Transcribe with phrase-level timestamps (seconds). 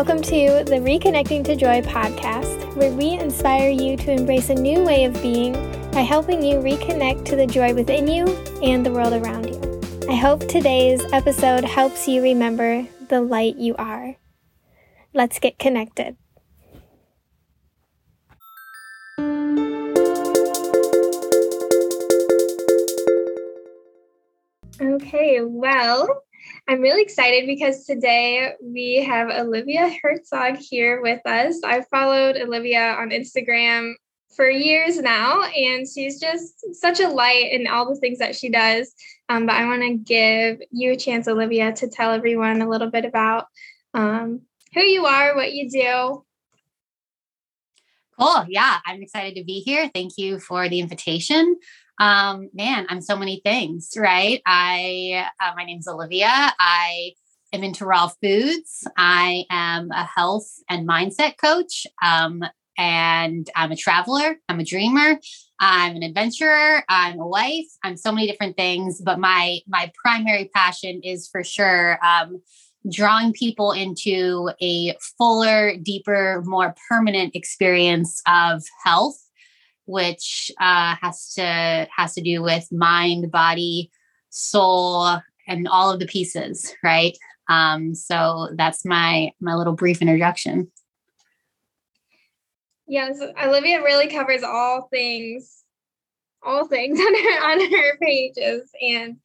[0.00, 4.82] Welcome to the Reconnecting to Joy podcast, where we inspire you to embrace a new
[4.82, 5.52] way of being
[5.92, 8.26] by helping you reconnect to the joy within you
[8.62, 9.60] and the world around you.
[10.08, 14.16] I hope today's episode helps you remember the light you are.
[15.12, 16.16] Let's get connected.
[24.80, 26.22] Okay, well,
[26.70, 31.60] I'm really excited because today we have Olivia Hertzog here with us.
[31.64, 33.94] I've followed Olivia on Instagram
[34.36, 38.50] for years now, and she's just such a light in all the things that she
[38.50, 38.94] does.
[39.28, 42.88] Um, but I want to give you a chance, Olivia, to tell everyone a little
[42.88, 43.46] bit about
[43.92, 46.24] um, who you are, what you do.
[48.16, 48.44] Cool.
[48.48, 49.90] Yeah, I'm excited to be here.
[49.92, 51.56] Thank you for the invitation.
[52.00, 54.40] Um, man, I'm so many things, right?
[54.46, 56.30] I, uh, my name's Olivia.
[56.58, 57.12] I
[57.52, 58.88] am into raw foods.
[58.96, 61.86] I am a health and mindset coach.
[62.02, 62.42] Um,
[62.78, 64.36] and I'm a traveler.
[64.48, 65.20] I'm a dreamer.
[65.60, 66.82] I'm an adventurer.
[66.88, 67.66] I'm a wife.
[67.84, 72.40] I'm so many different things, but my my primary passion is for sure um,
[72.90, 79.18] drawing people into a fuller, deeper, more permanent experience of health
[79.90, 83.90] which uh, has to has to do with mind, body,
[84.30, 87.16] soul, and all of the pieces, right?
[87.48, 90.70] Um, so that's my my little brief introduction.
[92.86, 95.62] Yes, Olivia really covers all things,
[96.42, 99.16] all things on her on her pages, and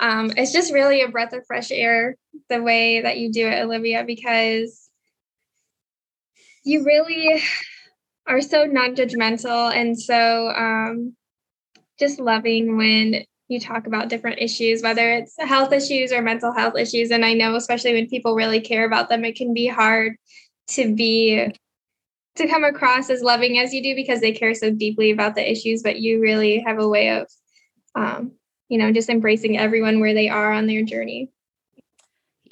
[0.00, 2.16] um, it's just really a breath of fresh air
[2.48, 4.88] the way that you do it, Olivia, because
[6.64, 7.42] you really
[8.26, 11.14] are so non-judgmental and so um,
[11.98, 16.76] just loving when you talk about different issues whether it's health issues or mental health
[16.76, 17.10] issues.
[17.10, 20.16] And i know especially when people really care about them it can be hard
[20.68, 21.52] to be
[22.36, 25.50] to come across as loving as you do because they care so deeply about the
[25.50, 25.82] issues.
[25.82, 27.28] But you really have a way of
[27.94, 28.32] um,
[28.68, 31.30] you know just embracing everyone where they are on their journey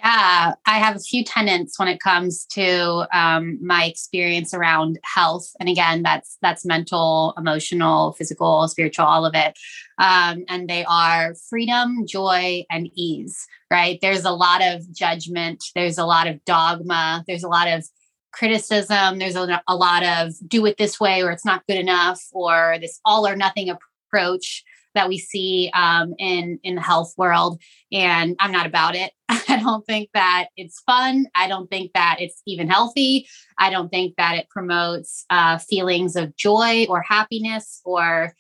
[0.03, 5.53] yeah, I have a few tenants when it comes to um, my experience around health,
[5.61, 9.57] and again, that's that's mental, emotional, physical, spiritual, all of it.
[9.99, 13.47] Um, and they are freedom, joy, and ease.
[13.71, 13.99] Right?
[14.03, 15.65] There's a lot of judgment.
[15.75, 17.25] There's a lot of dogma.
[17.29, 17.87] There's a lot of
[18.33, 19.19] criticism.
[19.19, 22.77] There's a, a lot of do it this way, or it's not good enough, or
[22.81, 24.65] this all or nothing approach
[24.95, 27.61] that we see um, in in the health world
[27.91, 29.13] and i'm not about it.
[29.29, 31.27] I don't think that it's fun.
[31.35, 33.27] I don't think that it's even healthy.
[33.59, 38.35] I don't think that it promotes uh, feelings of joy or happiness or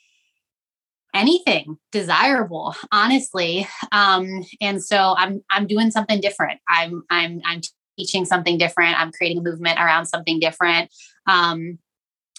[1.15, 3.67] anything desirable honestly.
[3.91, 6.61] Um, and so i'm i'm doing something different.
[6.69, 7.61] I'm i'm i'm
[7.99, 8.99] teaching something different.
[8.99, 10.91] I'm creating a movement around something different.
[11.27, 11.79] Um,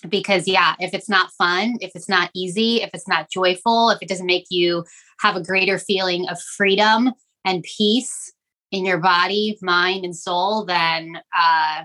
[0.10, 4.00] because yeah if it's not fun if it's not easy if it's not joyful if
[4.02, 4.84] it doesn't make you
[5.20, 7.12] have a greater feeling of freedom
[7.46, 8.34] and peace
[8.72, 11.84] in your body mind and soul then uh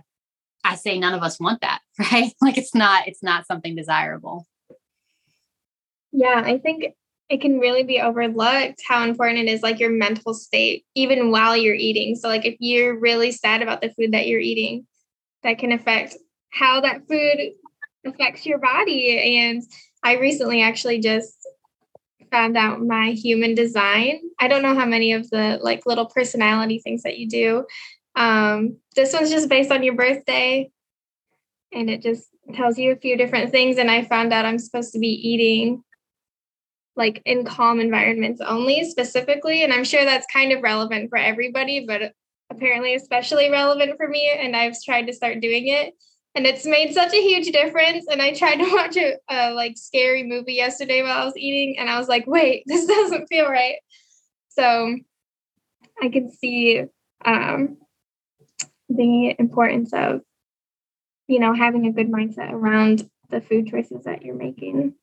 [0.64, 1.80] i say none of us want that
[2.12, 2.32] right?
[2.40, 4.46] Like it's not it's not something desirable.
[6.12, 6.94] Yeah i think
[7.28, 11.56] it can really be overlooked how important it is like your mental state even while
[11.56, 12.16] you're eating.
[12.16, 14.86] So like if you're really sad about the food that you're eating
[15.42, 16.16] that can affect
[16.50, 17.52] how that food
[18.04, 19.38] affects your body.
[19.38, 19.62] And
[20.02, 21.34] I recently actually just
[22.30, 24.20] found out my human design.
[24.38, 27.66] I don't know how many of the like little personality things that you do.
[28.14, 30.70] Um, this one's just based on your birthday
[31.72, 33.78] and it just tells you a few different things.
[33.78, 35.82] And I found out I'm supposed to be eating
[36.96, 39.62] like in calm environments only specifically.
[39.62, 42.12] And I'm sure that's kind of relevant for everybody, but
[42.50, 44.30] apparently especially relevant for me.
[44.36, 45.94] And I've tried to start doing it
[46.38, 48.06] and it's made such a huge difference.
[48.08, 51.78] And I tried to watch a, a like scary movie yesterday while I was eating,
[51.78, 53.76] and I was like, wait, this doesn't feel right.
[54.48, 54.96] So
[56.00, 56.84] I can see
[57.24, 57.76] um,
[58.88, 60.20] the importance of
[61.26, 64.94] you know having a good mindset around the food choices that you're making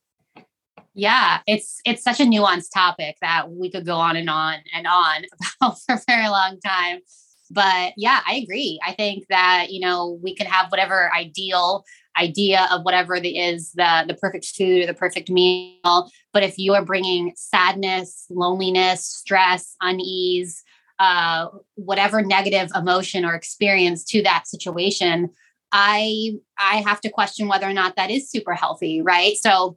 [0.92, 4.88] yeah it's it's such a nuanced topic that we could go on and on and
[4.88, 5.22] on
[5.60, 6.98] about for a very long time
[7.50, 8.80] but yeah, I agree.
[8.84, 11.84] I think that, you know, we can have whatever ideal
[12.18, 16.58] idea of whatever it is the the perfect food or the perfect meal but if
[16.58, 20.62] you are bringing sadness loneliness stress unease
[20.98, 25.28] uh, whatever negative emotion or experience to that situation
[25.72, 29.76] i i have to question whether or not that is super healthy right so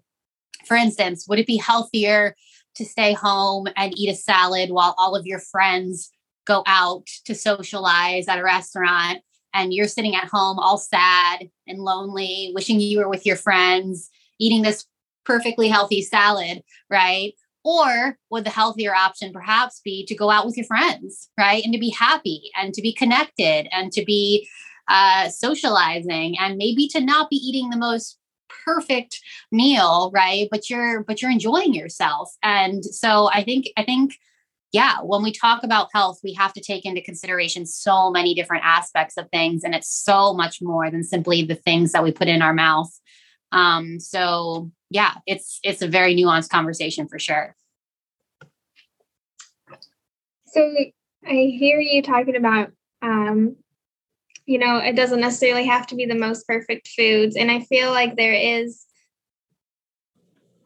[0.65, 2.35] for instance would it be healthier
[2.75, 6.11] to stay home and eat a salad while all of your friends
[6.45, 9.19] go out to socialize at a restaurant
[9.53, 14.09] and you're sitting at home all sad and lonely, wishing you were with your friends,
[14.39, 14.85] eating this
[15.25, 17.33] perfectly healthy salad, right?
[17.63, 21.63] Or would the healthier option perhaps be to go out with your friends, right?
[21.63, 24.47] And to be happy and to be connected and to be
[24.87, 28.17] uh, socializing and maybe to not be eating the most
[28.65, 29.21] perfect
[29.51, 34.15] meal right but you're but you're enjoying yourself and so i think i think
[34.71, 38.63] yeah when we talk about health we have to take into consideration so many different
[38.65, 42.27] aspects of things and it's so much more than simply the things that we put
[42.27, 42.91] in our mouth
[43.51, 47.55] um so yeah it's it's a very nuanced conversation for sure
[50.47, 50.73] so
[51.25, 52.71] i hear you talking about
[53.01, 53.55] um
[54.49, 57.35] you know, it doesn't necessarily have to be the most perfect foods.
[57.35, 58.83] And I feel like there is,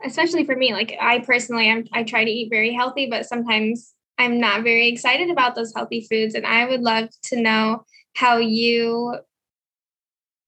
[0.05, 3.92] especially for me, like I personally, I'm, I try to eat very healthy, but sometimes
[4.17, 6.35] I'm not very excited about those healthy foods.
[6.35, 9.15] And I would love to know how you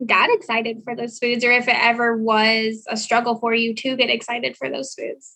[0.05, 3.95] got excited for those foods or if it ever was a struggle for you to
[3.95, 5.35] get excited for those foods.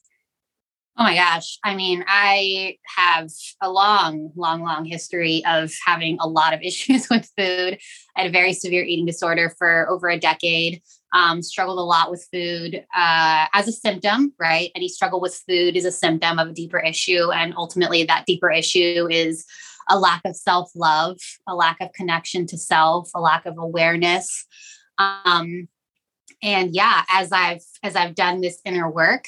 [0.98, 1.58] Oh my gosh.
[1.64, 3.30] I mean, I have
[3.62, 7.80] a long, long, long history of having a lot of issues with food.
[8.18, 10.82] I had a very severe eating disorder for over a decade.
[11.12, 14.72] Um, struggled a lot with food uh, as a symptom, right?
[14.76, 17.32] Any struggle with food is a symptom of a deeper issue.
[17.32, 19.46] And ultimately, that deeper issue is
[19.90, 21.18] a lack of self love,
[21.48, 24.46] a lack of connection to self, a lack of awareness.
[25.00, 25.68] Um,
[26.42, 29.26] and yeah, as I've as I've done this inner work,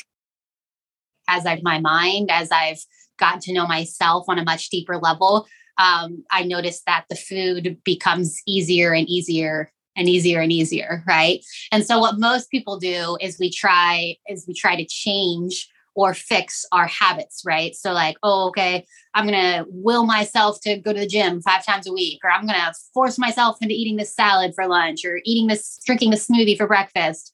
[1.28, 2.80] as I've my mind, as I've
[3.18, 5.48] gotten to know myself on a much deeper level,
[5.78, 11.44] um, I noticed that the food becomes easier and easier and easier and easier, right?
[11.72, 16.14] And so what most people do is we try is we try to change or
[16.14, 17.76] fix our habits, right?
[17.76, 21.88] So like, oh, okay, I'm gonna will myself to go to the gym five times
[21.88, 25.48] a week, or I'm gonna force myself into eating this salad for lunch, or eating
[25.48, 27.34] this, drinking this smoothie for breakfast.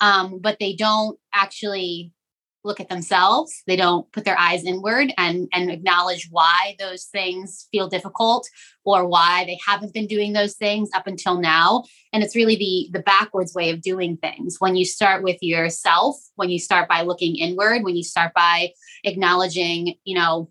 [0.00, 2.12] Um, but they don't actually
[2.64, 3.62] look at themselves.
[3.66, 8.48] They don't put their eyes inward and and acknowledge why those things feel difficult
[8.84, 11.84] or why they haven't been doing those things up until now.
[12.12, 14.56] And it's really the the backwards way of doing things.
[14.58, 18.72] When you start with yourself when you start by looking inward when you start by
[19.04, 20.50] acknowledging you know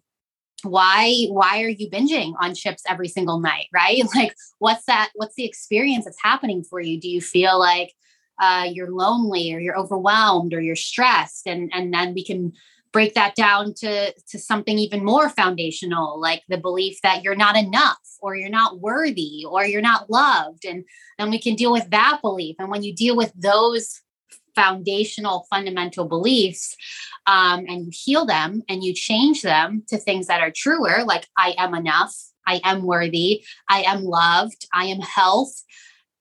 [0.64, 4.02] why why are you binging on chips every single night right?
[4.16, 7.00] Like what's that what's the experience that's happening for you?
[7.00, 7.94] Do you feel like
[8.40, 11.48] uh, you're lonely or you're overwhelmed or you're stressed.
[11.48, 12.54] And and then we can
[12.94, 17.58] break that down to to something even more foundational like the belief that you're not
[17.58, 20.66] enough or you're not worthy or you're not loved.
[20.66, 20.86] And
[21.20, 22.56] then we can deal with that belief.
[22.60, 24.02] And when you deal with those
[24.56, 26.76] foundational fundamental beliefs
[27.28, 31.28] um, and you heal them and you change them to things that are truer like
[31.38, 32.16] i am enough.
[32.48, 33.44] I am worthy.
[33.70, 34.66] I am loved.
[34.74, 35.64] I am health.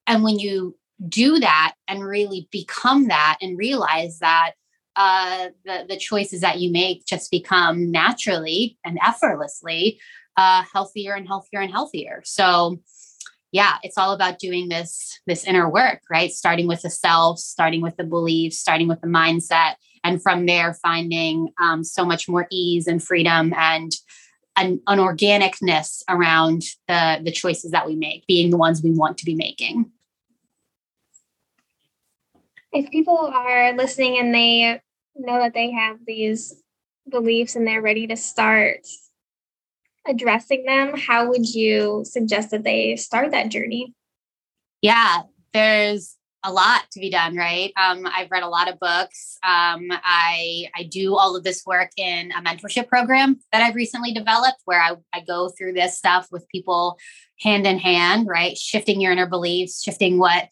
[0.07, 0.77] And when you
[1.09, 4.53] do that and really become that and realize that
[4.97, 10.01] uh, the, the choices that you make just become naturally and effortlessly
[10.37, 12.23] uh, healthier and healthier and healthier.
[12.25, 12.81] So,
[13.53, 16.31] yeah, it's all about doing this this inner work, right?
[16.31, 20.75] Starting with the self, starting with the beliefs, starting with the mindset, and from there
[20.75, 23.93] finding um, so much more ease and freedom and
[24.59, 29.19] an, an organicness around the the choices that we make, being the ones we want
[29.19, 29.91] to be making
[32.77, 34.81] if people are listening and they
[35.17, 36.63] know that they have these
[37.11, 38.87] beliefs and they're ready to start
[40.07, 43.95] addressing them, how would you suggest that they start that journey?
[44.83, 47.73] Yeah, there's a lot to be done, right?
[47.77, 49.39] Um, I've read a lot of books.
[49.43, 54.13] Um, I I do all of this work in a mentorship program that I've recently
[54.13, 56.99] developed, where I, I go through this stuff with people
[57.41, 58.57] hand in hand, right?
[58.57, 60.49] Shifting your inner beliefs, shifting what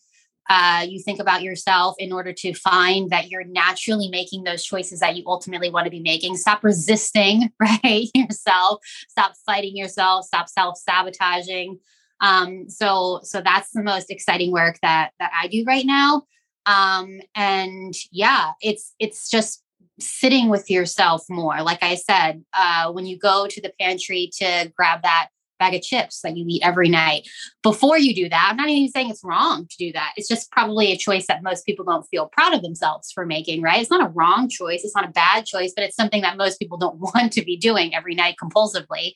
[0.48, 5.00] uh, you think about yourself in order to find that you're naturally making those choices
[5.00, 6.36] that you ultimately want to be making.
[6.36, 8.08] Stop resisting, right?
[8.14, 8.80] yourself.
[9.08, 10.26] Stop fighting yourself.
[10.26, 11.78] Stop self sabotaging.
[12.20, 16.22] Um, so, so that's the most exciting work that that I do right now.
[16.66, 19.62] Um, and yeah, it's it's just
[20.00, 21.62] sitting with yourself more.
[21.62, 25.28] Like I said, uh, when you go to the pantry to grab that
[25.64, 27.28] bag of chips that you eat every night.
[27.62, 30.12] Before you do that, I'm not even saying it's wrong to do that.
[30.16, 33.62] It's just probably a choice that most people don't feel proud of themselves for making,
[33.62, 33.80] right?
[33.80, 36.58] It's not a wrong choice, it's not a bad choice, but it's something that most
[36.58, 39.12] people don't want to be doing every night compulsively.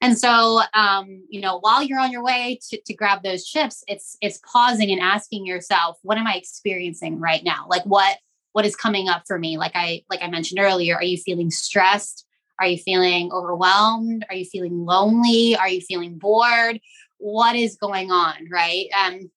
[0.00, 3.82] And so, um, you know, while you're on your way to, to grab those chips,
[3.88, 7.66] it's it's pausing and asking yourself, what am I experiencing right now?
[7.68, 8.18] Like what
[8.52, 9.56] what is coming up for me?
[9.56, 12.26] Like I like I mentioned earlier, are you feeling stressed?
[12.64, 14.24] Are you feeling overwhelmed?
[14.28, 15.56] Are you feeling lonely?
[15.56, 16.80] Are you feeling bored?
[17.24, 18.86] what is going on, right?
[18.94, 19.30] Um,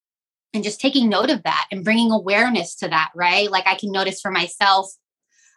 [0.53, 3.50] and just taking note of that and bringing awareness to that, right?
[3.50, 4.91] Like I can notice for myself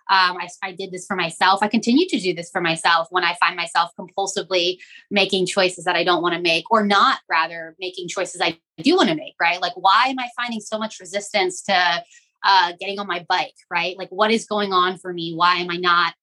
[0.08, 1.60] um, I, I, did this for myself.
[1.62, 5.94] I continue to do this for myself when I find myself compulsively making choices that
[5.94, 9.34] I don't want to make, or not rather making choices I do want to make,
[9.40, 9.60] right?
[9.60, 12.04] Like, why am I finding so much resistance to
[12.44, 13.96] uh, getting on my bike, right?
[13.96, 15.32] Like, what is going on for me?
[15.32, 16.14] Why am I not?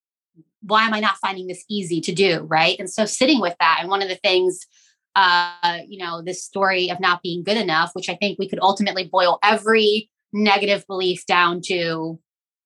[0.61, 2.77] Why am I not finding this easy to do, right?
[2.79, 4.65] And so sitting with that, and one of the things
[5.17, 8.59] uh, you know, this story of not being good enough, which I think we could
[8.61, 12.19] ultimately boil every negative belief down to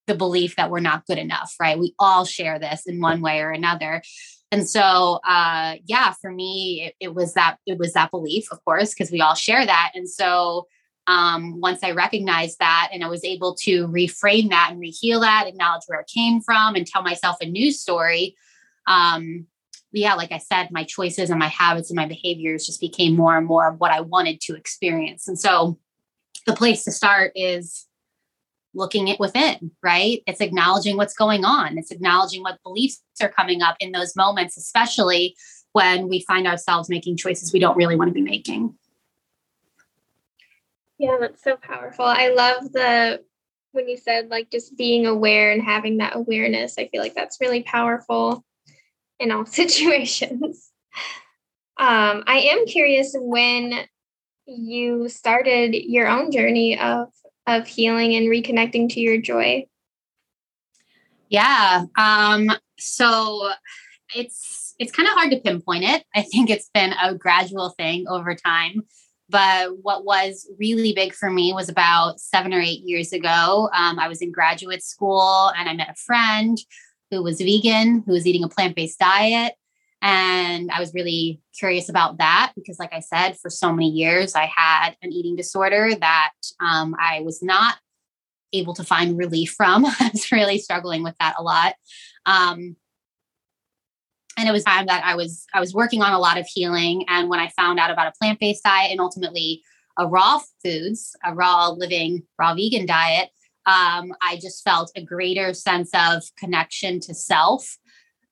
[0.05, 1.79] the belief that we're not good enough, right?
[1.79, 4.01] We all share this in one way or another.
[4.51, 8.63] And so, uh, yeah, for me, it, it was that it was that belief, of
[8.65, 9.91] course, because we all share that.
[9.95, 10.67] And so,
[11.07, 15.45] um, once I recognized that and I was able to reframe that and reheal that,
[15.47, 18.35] acknowledge where it came from, and tell myself a new story.
[18.87, 19.47] Um,
[19.91, 23.37] yeah, like I said, my choices and my habits and my behaviors just became more
[23.37, 25.27] and more of what I wanted to experience.
[25.27, 25.77] And so,
[26.47, 27.85] the place to start is
[28.73, 30.23] looking it within, right?
[30.25, 31.77] It's acknowledging what's going on.
[31.77, 35.35] It's acknowledging what beliefs are coming up in those moments, especially
[35.73, 38.73] when we find ourselves making choices we don't really want to be making.
[41.01, 42.05] Yeah, that's so powerful.
[42.05, 43.23] I love the
[43.71, 46.75] when you said like just being aware and having that awareness.
[46.77, 48.45] I feel like that's really powerful
[49.19, 50.69] in all situations.
[51.75, 53.73] Um, I am curious when
[54.45, 57.07] you started your own journey of
[57.47, 59.65] of healing and reconnecting to your joy?
[61.29, 61.85] Yeah.
[61.97, 63.49] Um, so
[64.15, 66.03] it's it's kind of hard to pinpoint it.
[66.15, 68.83] I think it's been a gradual thing over time.
[69.31, 73.69] But what was really big for me was about seven or eight years ago.
[73.73, 76.57] Um, I was in graduate school and I met a friend
[77.09, 79.53] who was vegan, who was eating a plant based diet.
[80.01, 84.35] And I was really curious about that because, like I said, for so many years,
[84.35, 87.75] I had an eating disorder that um, I was not
[88.51, 89.85] able to find relief from.
[89.99, 91.75] I was really struggling with that a lot.
[92.25, 92.75] Um,
[94.41, 97.05] and it was time that I was I was working on a lot of healing.
[97.07, 99.61] And when I found out about a plant based diet and ultimately
[99.99, 103.29] a raw foods, a raw living, raw vegan diet,
[103.67, 107.77] um, I just felt a greater sense of connection to self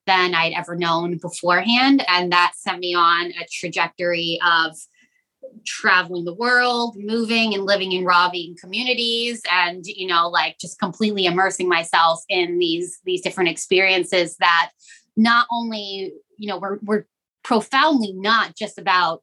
[0.06, 2.04] than I'd ever known beforehand.
[2.08, 4.76] And that sent me on a trajectory of
[5.64, 10.80] traveling the world, moving and living in raw vegan communities and you know like just
[10.80, 14.70] completely immersing myself in these these different experiences that
[15.20, 17.06] not only you know we're we're
[17.42, 19.22] profoundly not just about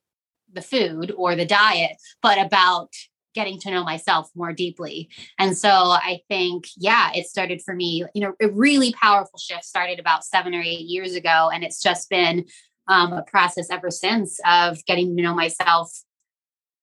[0.51, 2.89] the food or the diet but about
[3.37, 5.07] getting to know myself more deeply.
[5.37, 9.63] And so I think, yeah, it started for me, you know, a really powerful shift
[9.63, 11.51] started about seven or eight years ago.
[11.53, 12.45] And it's just been
[12.87, 15.91] um, a process ever since of getting to know myself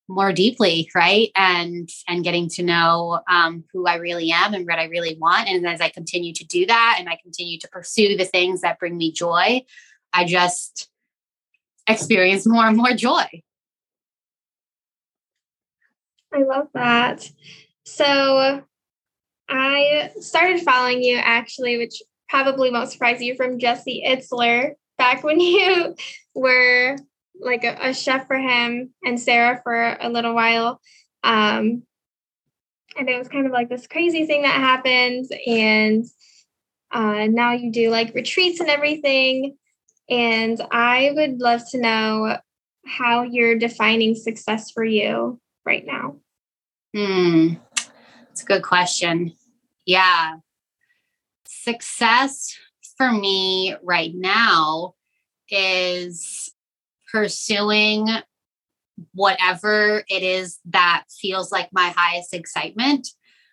[0.09, 1.31] more deeply right?
[1.35, 5.49] And and getting to know um, who i really am and what i really want.
[5.49, 8.79] And as i continue to do that and i continue to pursue the things that
[8.79, 9.65] bring me joy
[10.13, 10.89] i just
[11.89, 13.25] experience more and more joy.
[16.33, 17.31] I love that.
[17.85, 18.63] So
[19.49, 25.41] I started following you actually, which probably won't surprise you from Jesse Itzler back when
[25.41, 25.95] you
[26.35, 26.97] were
[27.41, 30.81] like a, a, chef for him and Sarah for a little while.
[31.23, 31.83] Um,
[32.97, 35.27] and it was kind of like this crazy thing that happened.
[35.47, 36.05] And
[36.93, 39.57] uh, now you do like retreats and everything.
[40.09, 42.39] And I would love to know
[42.87, 46.17] how you're defining success for you right now.
[46.95, 47.55] Hmm.
[48.31, 49.35] It's a good question.
[49.87, 50.37] Yeah.
[51.47, 52.57] Success
[52.97, 54.95] for me right now
[55.51, 56.54] is
[57.15, 58.09] pursuing
[59.13, 63.09] whatever it is that feels like my highest excitement,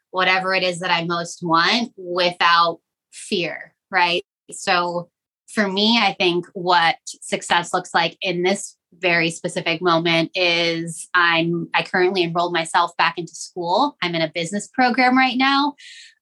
[0.10, 2.80] whatever it is that I most want without
[3.13, 4.24] fear, right?
[4.50, 5.10] So
[5.53, 11.70] for me, I think what success looks like in this very specific moment is I'm
[11.75, 13.96] I currently enrolled myself back into school.
[14.01, 15.75] I'm in a business program right now,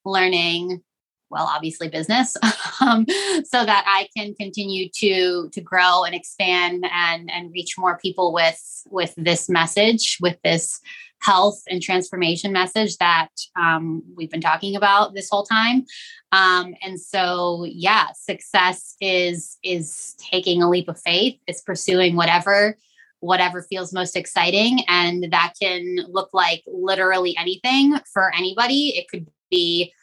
[0.04, 0.82] learning
[1.30, 2.36] well obviously business
[2.82, 3.06] um,
[3.44, 8.34] so that i can continue to to grow and expand and and reach more people
[8.34, 10.82] with with this message with this
[11.22, 15.86] health and transformation message that um, we've been talking about this whole time.
[16.32, 21.40] Um, and so yeah success is is taking a leap of faith.
[21.48, 22.78] It's pursuing whatever
[23.22, 28.98] whatever feels most exciting and that can look like literally anything for anybody.
[28.98, 29.94] It could be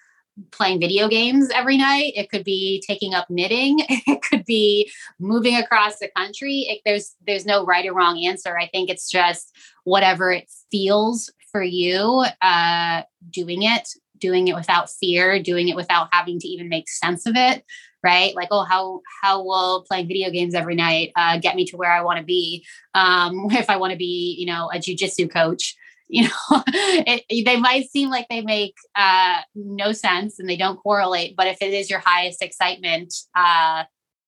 [0.50, 2.12] playing video games every night.
[2.14, 3.80] It could be taking up knitting.
[4.08, 6.66] It could be moving across the country.
[6.68, 8.56] It, there's there's no right or wrong answer.
[8.58, 13.88] I think it's just whatever it feels for you, uh, doing it,
[14.18, 17.64] doing it without fear, doing it without having to even make sense of it.
[18.02, 18.34] Right?
[18.34, 21.90] Like, oh, how how will playing video games every night uh, get me to where
[21.90, 22.64] I want to be?
[22.94, 25.76] Um, if I want to be, you know, a jujitsu coach,
[26.08, 26.30] you know
[26.68, 31.46] it, they might seem like they make uh, no sense and they don't correlate but
[31.46, 33.84] if it is your highest excitement uh,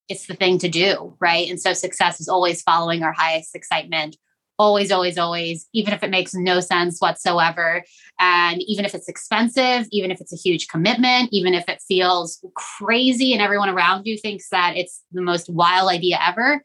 [0.08, 1.48] it's the thing to do right?
[1.48, 4.16] And so success is always following our highest excitement.
[4.58, 7.84] Always always always even if it makes no sense whatsoever.
[8.18, 12.44] And even if it's expensive even if it's a huge commitment even if it feels
[12.54, 16.60] crazy and everyone around you thinks that it's the most wild idea ever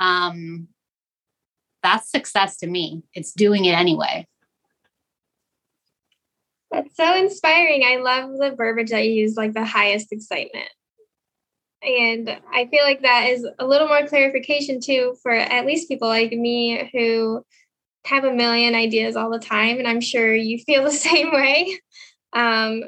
[0.00, 0.68] um,
[1.82, 3.02] that's success to me.
[3.12, 4.26] It's doing it anyway
[6.74, 7.84] that's so inspiring.
[7.84, 10.68] I love the verbiage that you use, like the highest excitement.
[11.82, 16.08] And I feel like that is a little more clarification too for at least people
[16.08, 17.44] like me who
[18.06, 19.78] have a million ideas all the time.
[19.78, 21.78] And I'm sure you feel the same way.
[22.32, 22.84] Um,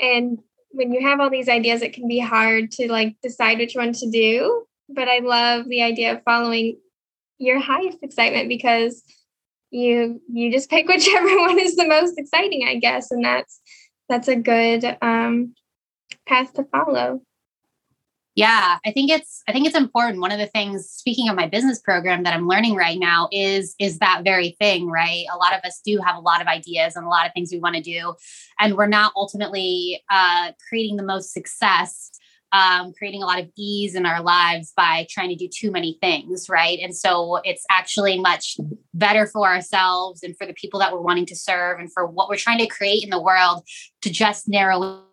[0.00, 0.38] and
[0.70, 3.92] when you have all these ideas, it can be hard to like decide which one
[3.92, 4.64] to do.
[4.88, 6.78] But I love the idea of following
[7.38, 9.02] your highest excitement because
[9.72, 13.10] you you just pick whichever one is the most exciting i guess.
[13.10, 13.60] And that's
[14.08, 15.54] that's a good um,
[16.26, 17.22] path to follow.
[18.34, 20.20] Yeah i think it's i think it's important.
[20.20, 23.74] One of the things speaking of my business program that i'm learning right now is
[23.78, 25.24] is that very thing right?
[25.32, 27.50] A lot of us do have a lot of ideas and a lot of things
[27.52, 28.14] we want to do
[28.58, 32.10] and we're not ultimately uh, creating the most success
[32.52, 35.98] um, creating a lot of ease in our lives by trying to do too many
[36.02, 36.78] things, right?
[36.82, 38.58] And so it's actually much
[38.92, 42.28] better for ourselves and for the people that we're wanting to serve and for what
[42.28, 43.64] we're trying to create in the world
[44.02, 45.04] to just narrow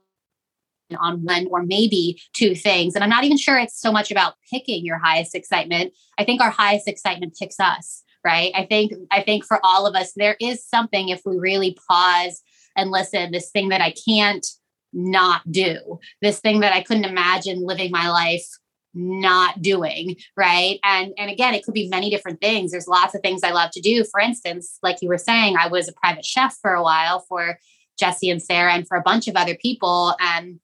[1.00, 2.96] on one or maybe two things.
[2.96, 5.94] And I'm not even sure it's so much about picking your highest excitement.
[6.18, 8.52] I think our highest excitement picks us, right?
[8.56, 12.42] I think I think for all of us there is something if we really pause
[12.76, 14.46] and listen, this thing that I can't
[14.94, 18.46] not do, this thing that I couldn't imagine living my life
[18.94, 20.80] not doing right?
[20.84, 22.72] And and again it could be many different things.
[22.72, 24.04] There's lots of things i love to do.
[24.04, 27.60] For instance like you were saying i was a private chef for a while for
[28.00, 30.16] jesse and sarah and for a bunch of other people.
[30.20, 30.60] And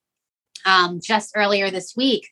[0.65, 2.27] um, just earlier this week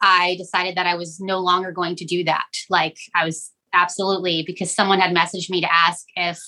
[0.00, 2.46] i decided that i was no longer going to do that.
[2.68, 6.40] Like i was absolutely because someone had messaged me to ask if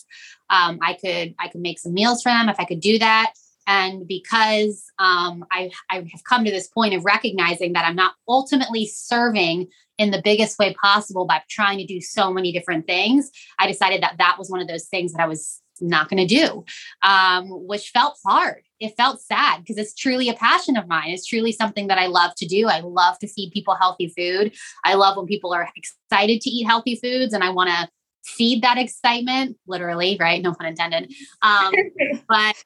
[0.51, 3.33] um, i could i could make some meals for them if i could do that
[3.69, 8.15] and because um, I, I have come to this point of recognizing that I'm not
[8.27, 13.31] ultimately serving in the biggest way possible by trying to do so many different things,
[13.59, 16.35] I decided that that was one of those things that I was not going to
[16.35, 16.65] do,
[17.03, 18.63] um, which felt hard.
[18.81, 21.11] It felt sad because it's truly a passion of mine.
[21.11, 22.69] It's truly something that I love to do.
[22.69, 24.55] I love to feed people healthy food.
[24.85, 27.89] I love when people are excited to eat healthy foods, and I want to
[28.25, 30.43] feed that excitement, literally, right?
[30.43, 31.13] No pun intended.
[31.43, 31.73] Um,
[32.29, 32.57] but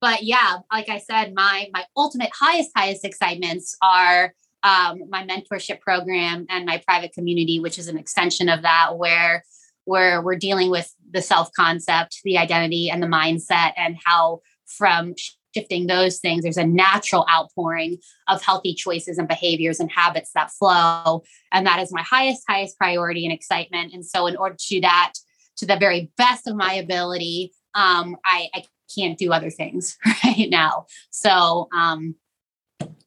[0.00, 5.80] but yeah, like I said, my my ultimate highest highest excitements are um, my mentorship
[5.80, 9.44] program and my private community, which is an extension of that, where
[9.84, 15.14] where we're dealing with the self concept, the identity, and the mindset, and how from
[15.56, 17.96] shifting those things, there's a natural outpouring
[18.28, 21.22] of healthy choices and behaviors and habits that flow.
[21.50, 23.94] And that is my highest, highest priority and excitement.
[23.94, 25.14] And so, in order to do that
[25.58, 30.48] to the very best of my ability, um, I, I can't do other things right
[30.48, 30.86] now.
[31.10, 32.14] So, um,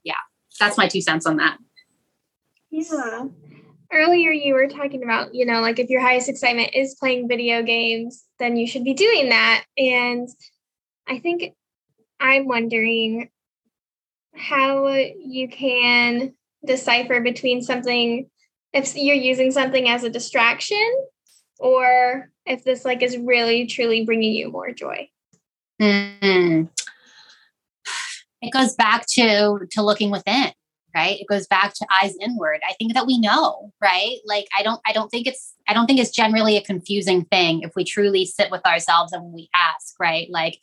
[0.04, 0.14] yeah,
[0.60, 1.58] that's my two cents on that.
[2.72, 3.28] Yeah.
[3.92, 7.64] Earlier, you were talking about, you know, like if your highest excitement is playing video
[7.64, 9.66] games, then you should be doing that.
[9.78, 10.30] And
[11.08, 11.56] I think
[12.20, 13.30] I'm wondering
[14.36, 18.30] how you can decipher between something,
[18.74, 21.08] if you're using something as a distraction
[21.58, 25.10] or if this like is really truly bringing you more joy
[25.80, 26.70] Mm.
[28.42, 30.52] It goes back to to looking within,
[30.96, 31.20] right?
[31.20, 32.60] It goes back to eyes inward.
[32.68, 34.18] I think that we know, right?
[34.26, 37.62] Like I don't I don't think it's I don't think it's generally a confusing thing
[37.62, 40.28] if we truly sit with ourselves and we ask, right?
[40.30, 40.60] Like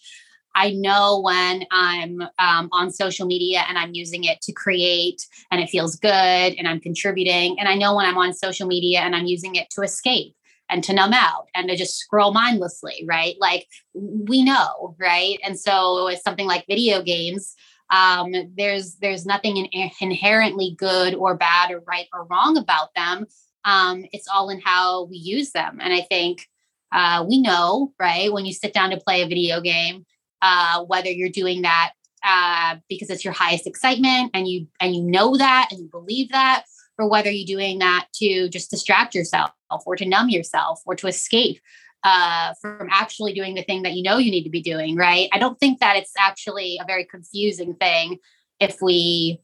[0.54, 5.60] I know when I'm um, on social media and I'm using it to create and
[5.60, 7.60] it feels good and I'm contributing.
[7.60, 10.34] And I know when I'm on social media and I'm using it to escape
[10.68, 13.36] and to numb out and to just scroll mindlessly, right?
[13.40, 15.38] Like we know, right?
[15.44, 17.54] And so it's something like video games.
[17.90, 23.26] Um, there's there's nothing in, inherently good or bad or right or wrong about them.
[23.64, 25.78] Um, it's all in how we use them.
[25.80, 26.46] And I think
[26.92, 30.04] uh, we know, right, when you sit down to play a video game,
[30.42, 31.92] uh, whether you're doing that
[32.24, 36.30] uh, because it's your highest excitement and you and you know that and you believe
[36.30, 36.64] that
[36.98, 39.50] or whether you're doing that to just distract yourself
[39.86, 41.60] or to numb yourself or to escape
[42.04, 45.28] uh, from actually doing the thing that you know you need to be doing right?
[45.32, 48.18] I don't think that it's actually a very confusing thing
[48.60, 49.40] if we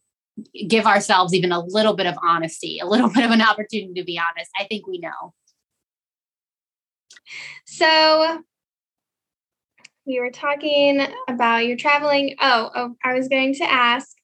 [0.66, 4.04] give ourselves even a little bit of honesty a little bit of an opportunity to
[4.04, 4.50] be honest.
[4.58, 5.34] I think we know.
[7.64, 8.42] So
[10.06, 12.36] we were talking about your traveling.
[12.40, 14.16] Oh, oh I was going to ask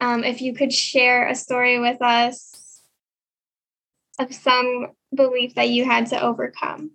[0.00, 2.82] um, if you could share a story with us
[4.18, 6.92] of some belief that you had to overcome.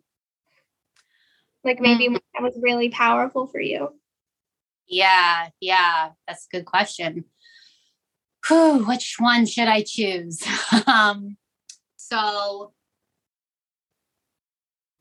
[1.64, 2.20] Like maybe mm.
[2.34, 3.90] that was really powerful for you.
[4.88, 7.26] Yeah, yeah, that's a good question.
[8.48, 10.44] Whew, which one should I choose?
[10.88, 11.38] um,
[11.96, 12.74] so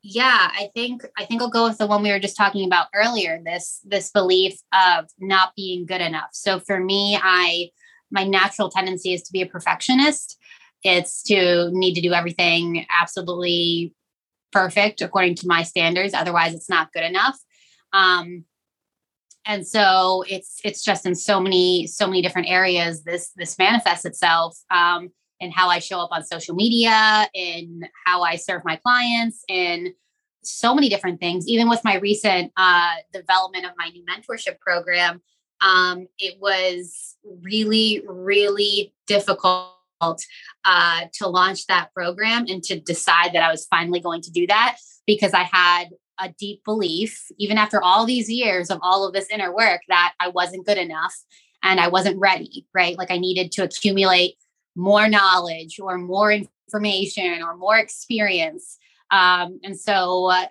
[0.03, 2.87] yeah i think i think i'll go with the one we were just talking about
[2.93, 7.69] earlier this this belief of not being good enough so for me i
[8.11, 10.37] my natural tendency is to be a perfectionist
[10.83, 13.93] it's to need to do everything absolutely
[14.51, 17.37] perfect according to my standards otherwise it's not good enough
[17.93, 18.43] um
[19.45, 24.05] and so it's it's just in so many so many different areas this this manifests
[24.05, 25.09] itself um
[25.43, 29.93] in how I show up on social media, in how I serve my clients, in
[30.41, 31.47] so many different things.
[31.47, 35.21] Even with my recent uh, development of my new mentorship program,
[35.61, 39.75] um, it was really, really difficult
[40.65, 44.47] uh, to launch that program and to decide that I was finally going to do
[44.47, 45.89] that because I had
[46.19, 50.13] a deep belief, even after all these years of all of this inner work, that
[50.19, 51.15] I wasn't good enough
[51.63, 52.97] and I wasn't ready, right?
[52.97, 54.35] Like I needed to accumulate
[54.75, 58.77] more knowledge or more information or more experience.
[59.11, 60.45] Um, and so uh,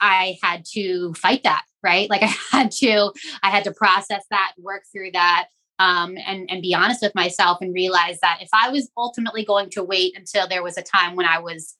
[0.00, 2.08] I had to fight that, right?
[2.08, 6.62] Like I had to, I had to process that, work through that, um, and and
[6.62, 10.48] be honest with myself and realize that if I was ultimately going to wait until
[10.48, 11.76] there was a time when I was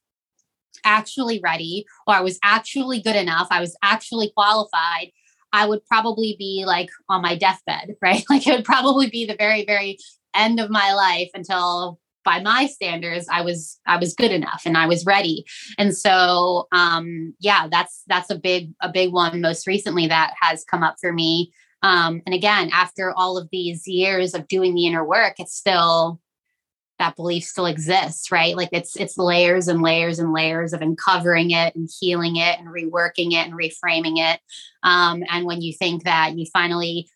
[0.84, 5.12] actually ready or I was actually good enough, I was actually qualified,
[5.52, 8.24] I would probably be like on my deathbed, right?
[8.28, 9.98] Like it would probably be the very, very
[10.34, 14.76] end of my life until by my standards i was i was good enough and
[14.76, 15.44] i was ready
[15.78, 20.64] and so um yeah that's that's a big a big one most recently that has
[20.64, 21.52] come up for me
[21.84, 26.20] um and again after all of these years of doing the inner work it's still
[26.98, 31.52] that belief still exists right like it's it's layers and layers and layers of uncovering
[31.52, 34.40] it and healing it and reworking it and reframing it
[34.82, 37.08] um and when you think that you finally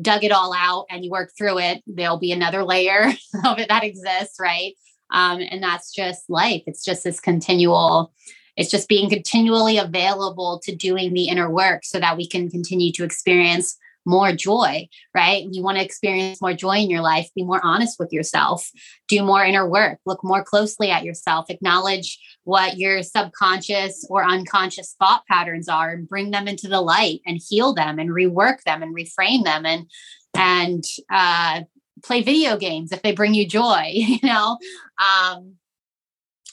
[0.00, 3.12] dug it all out and you work through it, there'll be another layer
[3.44, 4.74] of it that exists, right?
[5.12, 6.62] Um, and that's just life.
[6.66, 8.12] It's just this continual,
[8.56, 12.90] it's just being continually available to doing the inner work so that we can continue
[12.92, 15.46] to experience more joy, right?
[15.50, 18.70] You want to experience more joy in your life, be more honest with yourself,
[19.08, 24.94] do more inner work, look more closely at yourself, acknowledge what your subconscious or unconscious
[24.98, 28.82] thought patterns are and bring them into the light and heal them and rework them
[28.82, 29.90] and reframe them and
[30.36, 31.62] and uh
[32.02, 34.58] play video games if they bring you joy, you know?
[34.98, 35.54] Um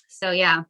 [0.07, 0.63] so yeah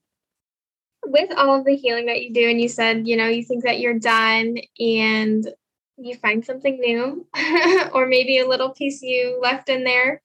[1.03, 3.63] with all of the healing that you do and you said you know you think
[3.63, 5.51] that you're done and
[5.97, 7.27] you find something new
[7.93, 10.21] or maybe a little piece you left in there.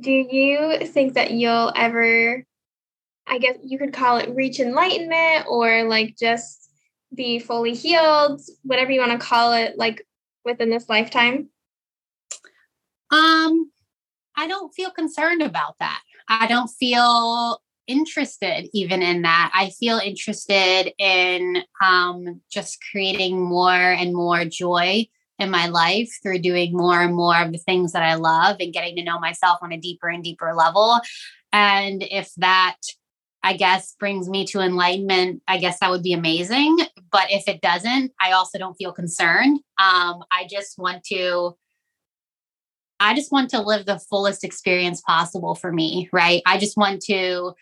[0.00, 2.44] Do you think that you'll ever,
[3.26, 6.68] I guess you could call it reach enlightenment or like just
[7.14, 10.06] be fully healed, whatever you want to call it, like
[10.44, 11.48] within this lifetime?
[13.10, 13.70] Um,
[14.36, 16.00] I don't feel concerned about that.
[16.28, 19.50] I don't feel interested even in that.
[19.54, 25.06] I feel interested in um, just creating more and more joy
[25.38, 28.72] in my life through doing more and more of the things that I love and
[28.72, 31.00] getting to know myself on a deeper and deeper level.
[31.52, 32.76] And if that,
[33.42, 36.78] I guess, brings me to enlightenment, I guess that would be amazing.
[37.10, 39.60] But if it doesn't, I also don't feel concerned.
[39.78, 41.56] Um, I just want to
[43.00, 46.42] I just want to live the fullest experience possible for me, right?
[46.46, 47.52] I just want to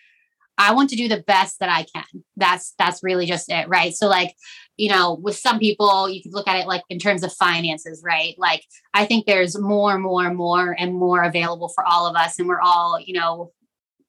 [0.63, 2.23] I want to do the best that I can.
[2.37, 3.93] That's that's really just it, right?
[3.93, 4.35] So like,
[4.77, 8.01] you know, with some people you could look at it like in terms of finances,
[8.05, 8.37] right?
[8.39, 12.15] Like I think there's more and more and more and more available for all of
[12.15, 13.51] us and we're all, you know,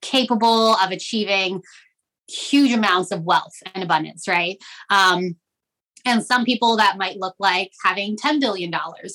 [0.00, 1.60] capable of achieving
[2.28, 4.56] huge amounts of wealth and abundance, right?
[4.90, 5.36] Um
[6.06, 8.70] and some people that might look like having $10 billion,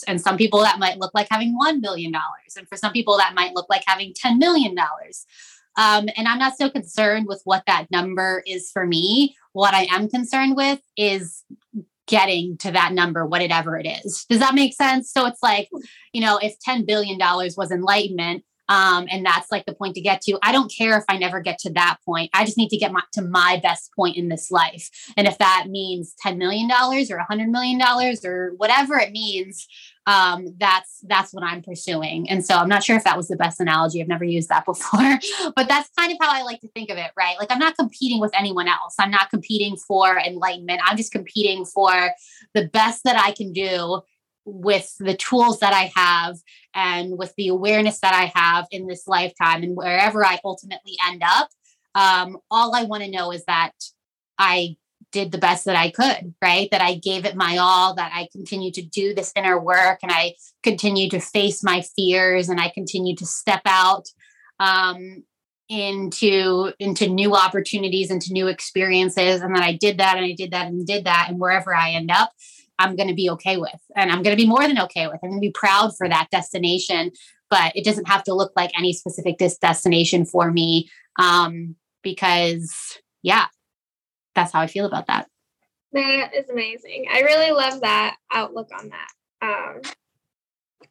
[0.07, 2.11] and some people that might look like having $1 billion,
[2.57, 4.75] and for some people that might look like having $10 million.
[5.77, 9.35] Um, and I'm not so concerned with what that number is for me.
[9.53, 11.43] What I am concerned with is
[12.07, 14.25] getting to that number, whatever it is.
[14.29, 15.11] Does that make sense?
[15.11, 15.69] So it's like,
[16.11, 20.21] you know, if $10 billion was enlightenment, um, and that's like the point to get
[20.21, 20.37] to.
[20.43, 22.29] I don't care if I never get to that point.
[22.33, 24.89] I just need to get my, to my best point in this life.
[25.17, 27.81] And if that means $10 million or $100 million
[28.23, 29.67] or whatever it means,
[30.09, 32.27] um, that's that's what I'm pursuing.
[32.31, 34.01] And so I'm not sure if that was the best analogy.
[34.01, 35.19] I've never used that before,
[35.55, 37.35] but that's kind of how I like to think of it, right?
[37.37, 38.95] Like I'm not competing with anyone else.
[38.97, 40.81] I'm not competing for enlightenment.
[40.83, 42.09] I'm just competing for
[42.55, 44.01] the best that I can do
[44.45, 46.37] with the tools that I have
[46.73, 51.21] and with the awareness that I have in this lifetime and wherever I ultimately end
[51.23, 51.49] up.
[51.93, 53.73] Um, all I want to know is that
[54.39, 54.75] I
[55.11, 56.69] did the best that I could, right?
[56.71, 60.11] That I gave it my all, that I continue to do this inner work and
[60.11, 64.07] I continue to face my fears and I continue to step out
[64.59, 65.23] um,
[65.67, 69.41] into into new opportunities, into new experiences.
[69.41, 71.27] And that I did that and I did that and did that.
[71.29, 72.31] And wherever I end up,
[72.77, 73.79] I'm going to be okay with.
[73.95, 75.19] And I'm going to be more than okay with.
[75.23, 77.11] I'm going to be proud for that destination,
[77.49, 80.89] but it doesn't have to look like any specific destination for me.
[81.17, 83.47] Um, because yeah,
[84.39, 85.27] that's how I feel about that.
[85.91, 87.07] That is amazing.
[87.11, 89.09] I really love that outlook on that.
[89.41, 89.81] Um,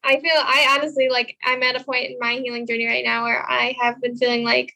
[0.03, 3.25] I feel I honestly like I'm at a point in my healing journey right now
[3.25, 4.73] where I have been feeling like,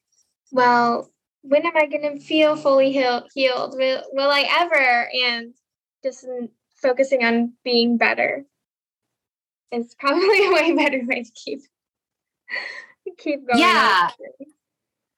[0.51, 1.11] well,
[1.43, 3.75] when am I going to feel fully heal- healed?
[3.77, 5.09] Will, will I ever?
[5.27, 5.55] And
[6.03, 6.27] just
[6.81, 8.45] focusing on being better
[9.73, 11.61] is probably a way better way to keep
[13.19, 13.61] keep going.
[13.61, 14.11] Yeah.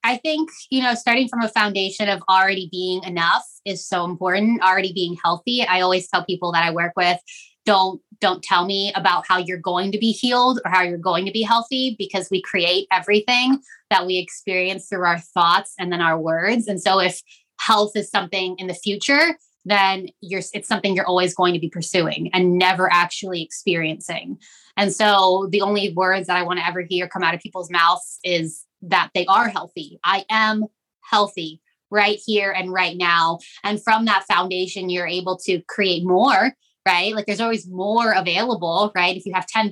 [0.04, 4.62] I think, you know, starting from a foundation of already being enough is so important,
[4.62, 5.62] already being healthy.
[5.62, 7.18] I always tell people that I work with,
[7.64, 11.24] don't don't tell me about how you're going to be healed or how you're going
[11.24, 13.58] to be healthy because we create everything
[13.90, 16.68] that we experience through our thoughts and then our words.
[16.68, 17.20] And so if
[17.58, 21.70] health is something in the future, then you're it's something you're always going to be
[21.70, 24.38] pursuing and never actually experiencing.
[24.76, 27.70] And so the only words that I want to ever hear come out of people's
[27.70, 29.98] mouths is that they are healthy.
[30.04, 30.64] I am
[31.02, 33.38] healthy right here and right now.
[33.62, 36.52] And from that foundation, you're able to create more,
[36.86, 37.14] right?
[37.14, 39.16] Like there's always more available, right?
[39.16, 39.70] If you have $10,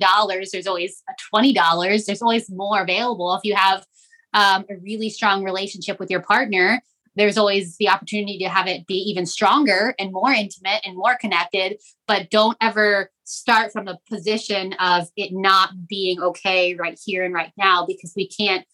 [0.51, 2.05] there's always $20.
[2.05, 3.35] There's always more available.
[3.35, 3.85] If you have
[4.33, 6.81] um, a really strong relationship with your partner,
[7.15, 11.15] there's always the opportunity to have it be even stronger and more intimate and more
[11.15, 17.23] connected but don't ever start from a position of it not being okay right here
[17.23, 18.65] and right now because we can't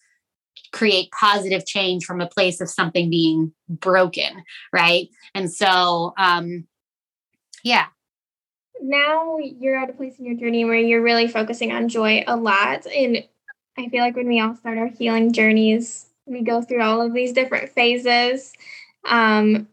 [0.72, 6.66] create positive change from a place of something being broken right and so um
[7.64, 7.86] yeah
[8.82, 12.36] now you're at a place in your journey where you're really focusing on joy a
[12.36, 13.24] lot and
[13.78, 17.12] i feel like when we all start our healing journeys we go through all of
[17.12, 18.52] these different phases.
[19.04, 19.68] Um,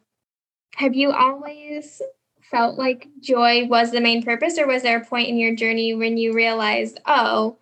[0.75, 2.01] have you always
[2.41, 5.93] felt like joy was the main purpose, or was there a point in your journey
[5.93, 7.57] when you realized, oh,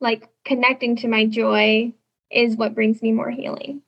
[0.00, 1.92] like connecting to my joy
[2.32, 3.82] is what brings me more healing?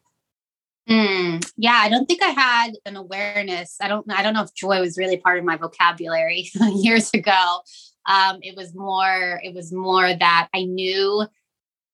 [0.89, 3.77] Mm, yeah, I don't think I had an awareness.
[3.81, 4.11] I don't.
[4.13, 7.61] I don't know if joy was really part of my vocabulary years ago.
[8.07, 9.41] Um, it was more.
[9.43, 11.27] It was more that I knew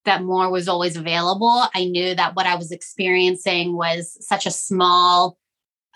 [0.07, 1.65] that more was always available.
[1.75, 5.39] I knew that what I was experiencing was such a small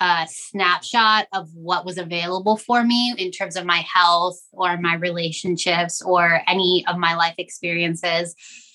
[0.01, 4.95] uh, snapshot of what was available for me in terms of my health or my
[4.95, 8.35] relationships or any of my life experiences.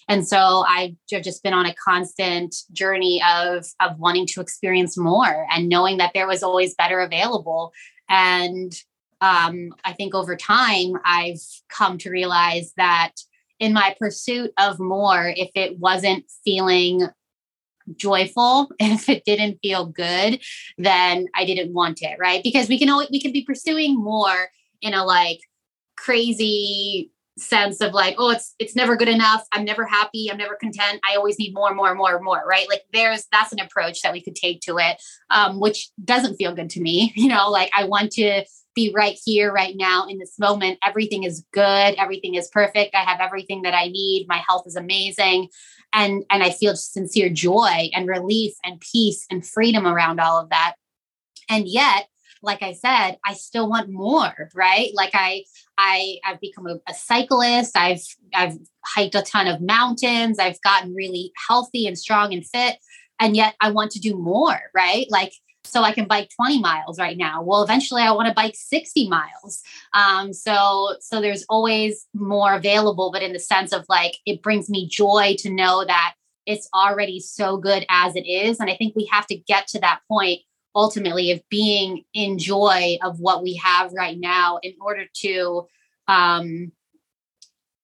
[0.10, 5.46] And so I've just been on a constant journey of, of wanting to experience more
[5.52, 7.72] and knowing that there was always better available.
[8.10, 8.74] And
[9.22, 13.12] um, I think over time, I've come to realize that
[13.60, 17.08] in my pursuit of more, if it wasn't feeling
[17.96, 20.40] joyful if it didn't feel good
[20.78, 24.50] then i didn't want it right because we can always we can be pursuing more
[24.84, 25.40] in a like
[25.98, 30.56] crazy sense of like oh it's it's never good enough i'm never happy i'm never
[30.56, 34.14] content i always need more more more more right like there's that's an approach that
[34.14, 37.72] we could take to it um which doesn't feel good to me you know like
[37.76, 38.44] i want to
[38.76, 40.80] be right here, right now in this moment.
[40.82, 41.96] Everything is good.
[41.96, 42.96] Everything is perfect.
[42.96, 44.26] I have everything that I need.
[44.30, 45.50] My health is amazing.
[45.92, 50.50] And, and I feel sincere joy and relief and peace and freedom around all of
[50.50, 50.76] that.
[51.50, 52.08] And yet,
[52.42, 54.92] like I said, I still want more, right?
[54.94, 55.44] Like I,
[55.82, 57.78] I, I've become a, a cyclist.
[57.78, 58.04] I've,
[58.36, 60.38] I've hiked a ton of mountains.
[60.38, 62.76] I've gotten really healthy and strong and fit.
[63.20, 65.08] And yet I want to do more, right?
[65.10, 65.32] Like
[65.64, 67.44] so I can bike 20 miles right now.
[67.44, 69.62] Well, eventually I want to bike 60 miles.
[69.94, 74.70] Um, so so there's always more available, but in the sense of like it brings
[74.70, 76.16] me joy to know that
[76.46, 78.60] it's already so good as it is.
[78.60, 80.42] And I think we have to get to that point
[80.76, 85.68] ultimately of being in joy of what we have right now in order to
[86.08, 86.72] um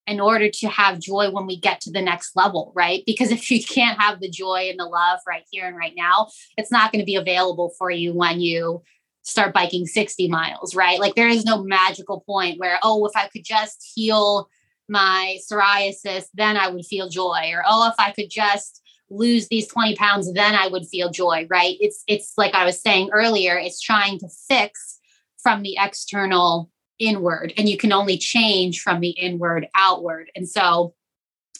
[0.06, 3.02] in order to have joy when we get to the next level, right?
[3.06, 6.28] Because if you can't have the joy and the love right here and right now,
[6.56, 8.82] it's not going to be available for you when you
[9.22, 11.00] start biking 60 miles, right?
[11.00, 14.48] Like there is no magical point where, oh, if I could just heal
[14.88, 17.50] my psoriasis, then I would feel joy.
[17.52, 21.46] Or, oh, if I could just lose these 20 pounds, then I would feel joy,
[21.48, 21.76] right?
[21.80, 24.98] It's it's like I was saying earlier, it's trying to fix
[25.42, 27.52] from the external inward.
[27.56, 30.30] And you can only change from the inward outward.
[30.34, 30.94] And so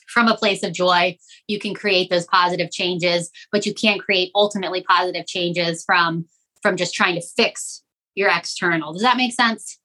[0.09, 4.31] from a place of joy, you can create those positive changes, but you can't create
[4.35, 6.27] ultimately positive changes from
[6.63, 7.83] from just trying to fix
[8.15, 8.93] your external.
[8.93, 9.79] Does that make sense?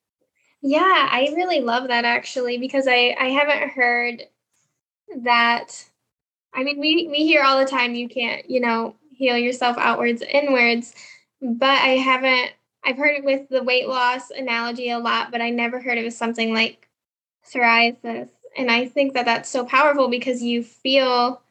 [0.64, 0.80] Yeah,
[1.12, 4.24] I really love that actually because I I haven't heard
[5.24, 5.91] that
[6.54, 10.22] I mean we we hear all the time you can't, you know, heal yourself outwards
[10.22, 10.94] inwards,
[11.42, 12.52] but I haven't
[12.84, 16.04] I've heard it with the weight loss analogy a lot, but I never heard it
[16.04, 16.90] with something like
[17.46, 18.30] psoriasis.
[18.58, 21.42] And I think that that's so powerful because you feel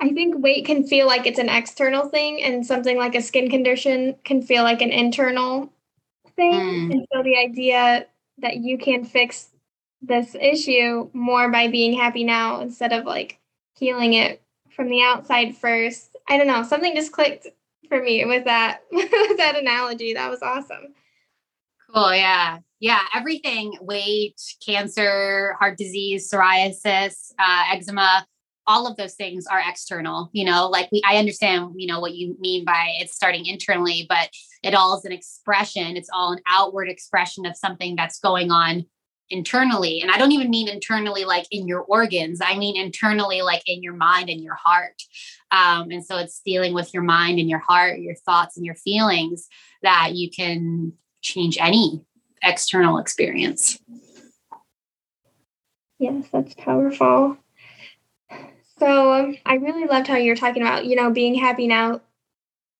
[0.00, 3.50] I think weight can feel like it's an external thing and something like a skin
[3.50, 5.70] condition can feel like an internal
[6.36, 6.52] thing.
[6.52, 6.92] Mm.
[6.92, 8.06] And so the idea
[8.38, 9.50] that you can fix
[10.00, 13.39] this issue more by being happy now instead of like
[13.80, 14.42] healing it
[14.76, 16.16] from the outside first.
[16.28, 17.48] I don't know, something just clicked
[17.88, 20.14] for me with that with that analogy.
[20.14, 20.94] That was awesome.
[21.92, 22.58] Cool, yeah.
[22.78, 28.24] Yeah, everything weight, cancer, heart disease, psoriasis, uh, eczema,
[28.66, 32.14] all of those things are external you know like we i understand you know what
[32.14, 34.30] you mean by it's starting internally but
[34.62, 38.84] it all is an expression it's all an outward expression of something that's going on
[39.30, 43.62] internally and i don't even mean internally like in your organs i mean internally like
[43.66, 45.02] in your mind and your heart.
[45.52, 48.74] Um, and so it's dealing with your mind and your heart your thoughts and your
[48.74, 49.48] feelings
[49.82, 52.02] that you can change any
[52.42, 53.78] external experience.
[55.98, 57.36] Yes that's powerful.
[58.78, 62.00] So um, I really loved how you're talking about, you know, being happy now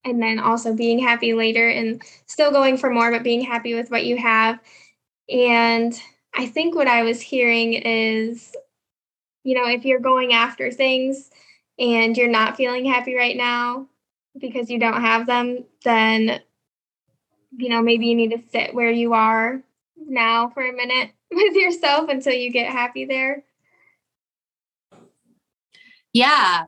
[0.05, 3.91] and then also being happy later and still going for more, but being happy with
[3.91, 4.59] what you have.
[5.29, 6.01] And
[6.35, 8.55] I think what I was hearing is,
[9.43, 11.31] you know, if you're going after things
[11.79, 13.87] and you're not feeling happy right now
[14.39, 16.41] because you don't have them, then,
[17.57, 19.63] you know, maybe you need to sit where you are
[19.97, 23.45] now for a minute with yourself until you get happy there.
[26.13, 26.65] Yeah.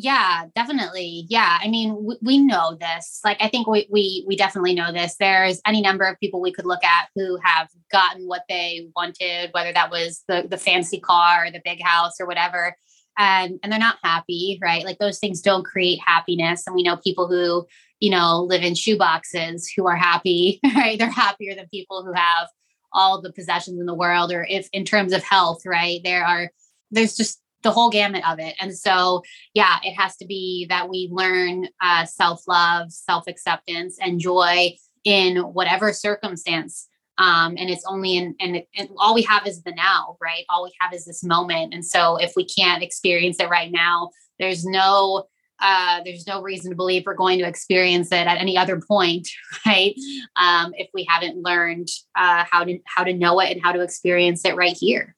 [0.00, 1.26] Yeah, definitely.
[1.28, 1.58] Yeah.
[1.60, 3.20] I mean, we, we know this.
[3.24, 5.16] Like, I think we, we, we definitely know this.
[5.18, 9.50] There's any number of people we could look at who have gotten what they wanted,
[9.50, 12.76] whether that was the, the fancy car or the big house or whatever.
[13.18, 14.84] And, and they're not happy, right?
[14.84, 16.62] Like those things don't create happiness.
[16.64, 17.66] And we know people who,
[17.98, 20.96] you know, live in shoeboxes who are happy, right?
[20.96, 22.46] They're happier than people who have
[22.92, 26.00] all the possessions in the world or if in terms of health, right?
[26.04, 26.52] There are,
[26.92, 28.54] there's just the whole gamut of it.
[28.60, 29.22] And so,
[29.54, 34.76] yeah, it has to be that we learn uh, self love, self acceptance, and joy
[35.04, 36.88] in whatever circumstance.
[37.18, 40.44] Um, and it's only in, and, and all we have is the now, right?
[40.48, 41.74] All we have is this moment.
[41.74, 45.26] And so, if we can't experience it right now, there's no
[45.60, 49.28] uh, there's no reason to believe we're going to experience it at any other point,
[49.66, 49.94] right?
[50.36, 53.80] Um, if we haven't learned uh, how to how to know it and how to
[53.80, 55.16] experience it right here.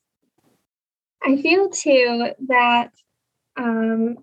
[1.23, 2.91] I feel too that
[3.57, 4.17] um,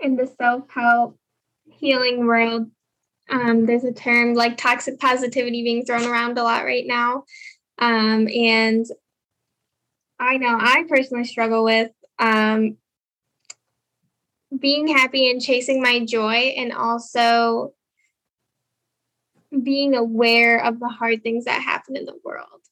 [0.00, 1.18] in the self help
[1.64, 2.70] healing world,
[3.28, 7.24] um, there's a term like toxic positivity being thrown around a lot right now.
[7.78, 8.86] Um, and
[10.18, 12.78] I know I personally struggle with um,
[14.58, 17.74] being happy and chasing my joy, and also
[19.62, 22.65] being aware of the hard things that happen in the world.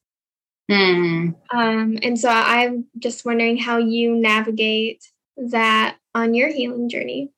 [0.70, 1.34] Mm.
[1.52, 5.04] Um, and so I'm just wondering how you navigate
[5.36, 7.30] that on your healing journey.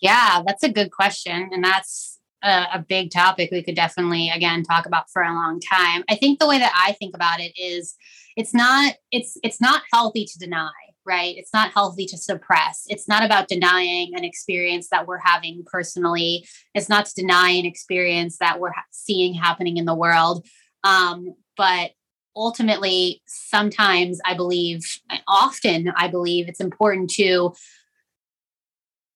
[0.00, 1.50] Yeah, that's a good question.
[1.52, 5.60] And that's a, a, big topic we could definitely, again, talk about for a long
[5.60, 6.04] time.
[6.08, 7.96] I think the way that I think about it is
[8.36, 10.70] it's not, it's, it's not healthy to deny
[11.08, 11.36] right?
[11.38, 12.84] It's not healthy to suppress.
[12.88, 16.46] It's not about denying an experience that we're having personally.
[16.74, 20.46] It's not to deny an experience that we're seeing happening in the world.
[20.84, 21.92] Um, but
[22.38, 24.80] ultimately, sometimes I believe,
[25.26, 27.52] often I believe it's important to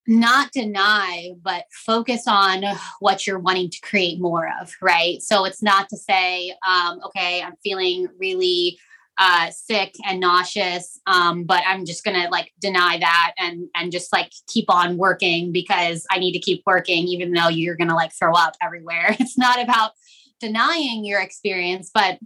[0.08, 2.64] not deny, but focus on
[2.98, 5.22] what you're wanting to create more of, right?
[5.22, 8.78] So it's not to say, um, okay, I'm feeling really
[9.18, 10.98] uh, sick and nauseous.
[11.06, 15.52] Um, but I'm just gonna like deny that and and just like keep on working
[15.52, 19.14] because I need to keep working, even though you're gonna like throw up everywhere.
[19.20, 19.92] It's not about
[20.40, 22.18] denying your experience, but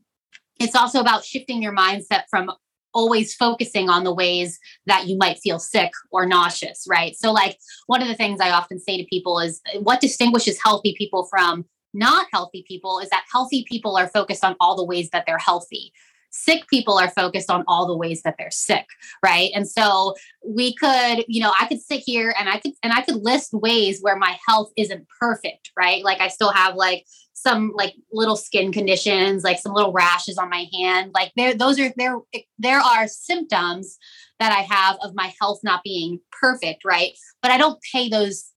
[0.59, 2.51] it's also about shifting your mindset from
[2.97, 7.15] always focusing on the ways that you might feel sick or nauseous, right?
[7.15, 10.95] So, like, one of the things I often say to people is what distinguishes healthy
[10.97, 15.11] people from not healthy people is that healthy people are focused on all the ways
[15.11, 15.93] that they're healthy.
[16.31, 18.87] Sick people are focused on all the ways that they're sick
[19.23, 19.51] right?
[19.55, 20.15] And so
[20.47, 23.55] we could you know i could sit here and i could and i could list
[23.55, 26.05] ways where my health isn't perfect right?
[26.05, 27.07] Like i still have like
[27.39, 31.79] some like little skin conditions like some little rashes on my hand like there those
[31.79, 32.17] are there
[32.59, 33.99] there are symptoms
[34.39, 37.13] that i have of my health not being perfect right?
[37.43, 38.51] But i don't pay those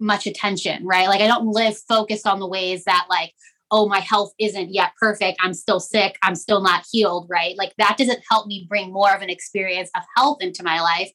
[0.00, 1.08] much attention, right?
[1.08, 3.32] Like I don't live focused on the ways that like
[3.70, 7.56] oh my health isn't yet perfect i'm still sick i'm still not healed right?
[7.56, 11.10] Like that doesn't help me bring more of an experience of health into my life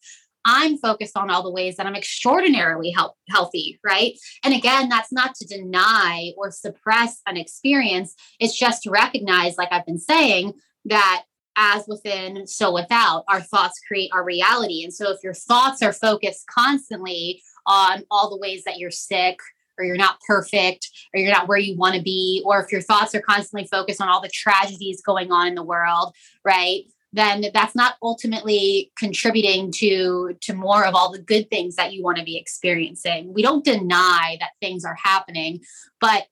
[0.45, 4.13] i'm focused on all the ways that i'm extraordinarily health, healthy right?
[4.43, 8.15] And again that's not to deny or suppress an experience.
[8.39, 10.53] It's just to recognize like i've been saying
[10.85, 11.23] that
[11.55, 14.83] as within so without our thoughts create our reality.
[14.83, 19.39] And so if your thoughts are focused constantly on all the ways that you're sick
[19.77, 22.81] or you're not perfect or you're not where you want to be or if your
[22.81, 26.15] thoughts are constantly focused on all the tragedies going on in the world
[26.45, 31.93] right then that's not ultimately contributing to to more of all the good things that
[31.93, 35.59] you want to be experiencing we don't deny that things are happening
[35.99, 36.27] but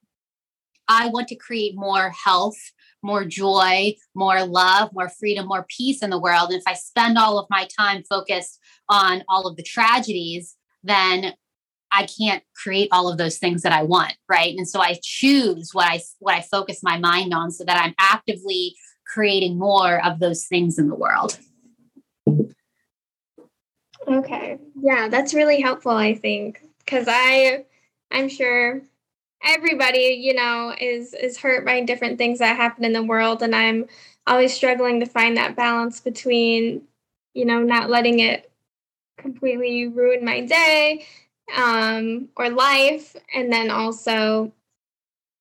[0.88, 2.57] i want to create more health
[3.03, 7.17] more joy more love more freedom more peace in the world and if i spend
[7.17, 8.59] all of my time focused
[8.89, 11.34] on all of the tragedies then
[11.91, 14.55] I can't create all of those things that I want, right?
[14.57, 17.95] And so I choose what I what I focus my mind on so that I'm
[17.97, 18.75] actively
[19.08, 21.38] creating more of those things in the world.
[24.08, 24.58] Okay.
[24.80, 27.66] Yeah, that's really helpful I think cuz I
[28.12, 28.82] I'm sure
[29.43, 33.55] everybody, you know, is is hurt by different things that happen in the world and
[33.55, 33.88] I'm
[34.26, 36.84] always struggling to find that balance between,
[37.34, 38.51] you know, not letting it
[39.18, 41.05] completely ruin my day
[41.55, 43.16] um, or life.
[43.34, 44.51] And then also,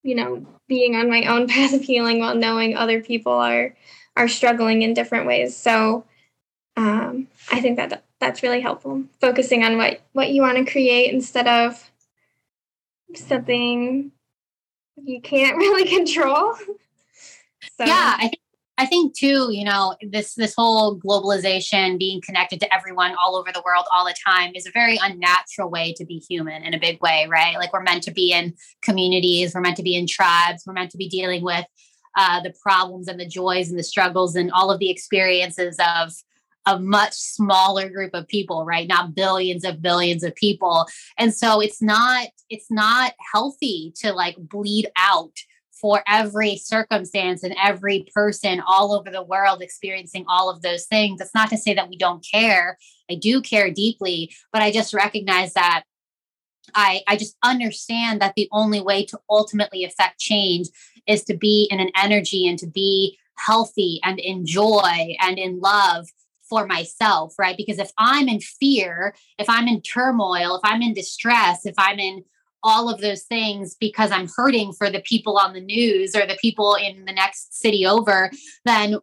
[0.02, 3.74] you know, being on my own path of healing while knowing other people are
[4.16, 5.54] are struggling in different ways.
[5.54, 6.04] So
[6.76, 9.04] um, I think that that's really helpful.
[9.20, 11.90] Focusing on what what you want to create instead of
[13.14, 14.12] something
[14.96, 16.54] you can't really control.
[17.76, 17.84] So.
[17.84, 18.40] Yeah, I think
[18.78, 23.50] I think too, you know, this this whole globalization, being connected to everyone all over
[23.52, 26.78] the world all the time is a very unnatural way to be human in a
[26.78, 27.56] big way, right?
[27.56, 30.90] Like we're meant to be in communities, we're meant to be in tribes, we're meant
[30.90, 31.64] to be dealing with
[32.16, 36.12] uh, the problems and the joys and the struggles and all of the experiences of
[36.66, 40.84] a much smaller group of people right not billions of billions of people
[41.16, 45.30] and so it's not it's not healthy to like bleed out
[45.86, 51.20] for every circumstance and every person all over the world experiencing all of those things.
[51.20, 52.76] It's not to say that we don't care.
[53.08, 55.84] I do care deeply, but I just recognize that
[56.74, 60.66] I, I just understand that the only way to ultimately affect change
[61.06, 65.60] is to be in an energy and to be healthy and in joy and in
[65.60, 66.08] love
[66.50, 67.56] for myself, right?
[67.56, 72.00] Because if I'm in fear, if I'm in turmoil, if I'm in distress, if I'm
[72.00, 72.24] in
[72.66, 76.36] all of those things because I'm hurting for the people on the news or the
[76.40, 78.30] people in the next city over,
[78.64, 78.96] then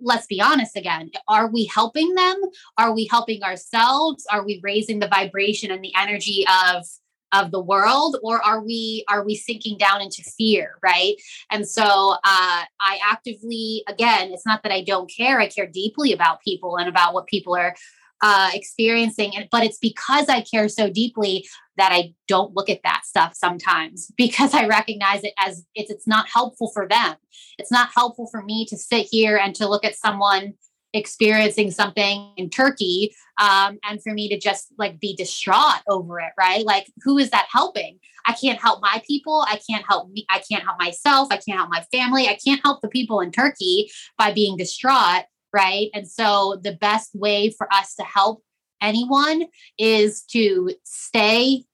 [0.00, 1.10] let's be honest again.
[1.26, 2.40] Are we helping them?
[2.78, 4.24] Are we helping ourselves?
[4.30, 6.86] Are we raising the vibration and the energy of
[7.32, 8.16] of the world?
[8.22, 11.14] Or are we are we sinking down into fear right?
[11.50, 15.40] And so uh, i actively again it's not that i don't care.
[15.40, 17.74] I care deeply about people and about what people are
[18.22, 21.46] uh, experiencing it, but it's because I care so deeply
[21.76, 26.06] that I don't look at that stuff sometimes because I recognize it as it's it's
[26.06, 27.16] not helpful for them.
[27.58, 30.54] It's not helpful for me to sit here and to look at someone
[30.92, 36.32] experiencing something in Turkey um, and for me to just like be distraught over it,
[36.38, 36.64] right?
[36.64, 37.98] Like, who is that helping?
[38.26, 39.44] I can't help my people.
[39.48, 40.26] I can't help me.
[40.28, 41.28] I can't help myself.
[41.30, 42.28] I can't help my family.
[42.28, 45.88] I can't help the people in Turkey by being distraught right?
[45.94, 48.42] And so the best way for us to help
[48.80, 49.46] anyone
[49.78, 51.64] is to stay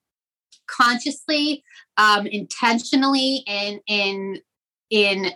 [0.67, 1.63] consciously,
[1.97, 4.41] um, intentionally in in
[4.91, 5.33] in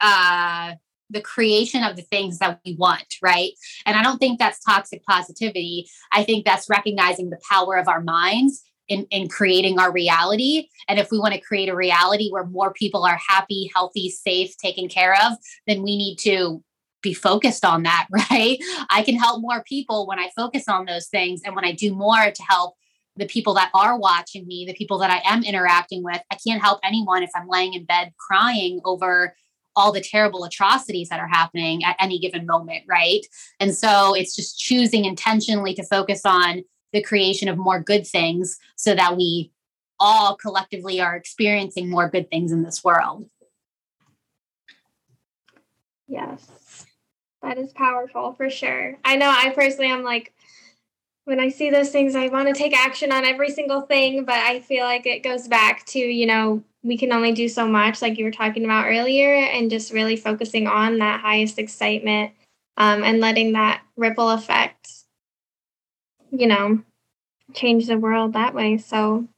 [0.00, 0.74] uh
[1.12, 3.52] the creation of the things that we want, right?
[3.84, 5.86] And I don't think that's toxic positivity.
[6.10, 10.68] I think that's recognizing the power of our minds in, in creating our reality.
[10.88, 14.56] And if we want to create a reality where more people are happy, healthy, safe,
[14.56, 15.34] taken care of,
[15.66, 16.62] then we need to
[17.02, 18.58] be focused on that, right?
[18.90, 21.94] I can help more people when I focus on those things and when I do
[21.94, 22.74] more to help
[23.16, 26.20] the people that are watching me, the people that I am interacting with.
[26.30, 29.34] I can't help anyone if I'm laying in bed crying over
[29.74, 33.20] all the terrible atrocities that are happening at any given moment, right?
[33.60, 38.58] And so it's just choosing intentionally to focus on the creation of more good things
[38.76, 39.50] so that we
[39.98, 43.26] all collectively are experiencing more good things in this world.
[46.06, 46.46] Yes,
[47.42, 48.96] that is powerful for sure.
[49.04, 50.32] I know I personally am like,
[51.24, 54.36] when I see those things, I want to take action on every single thing, but
[54.36, 58.02] I feel like it goes back to, you know, we can only do so much,
[58.02, 62.32] like you were talking about earlier, and just really focusing on that highest excitement
[62.76, 64.88] um, and letting that ripple effect,
[66.32, 66.82] you know,
[67.54, 68.78] change the world that way.
[68.78, 69.28] So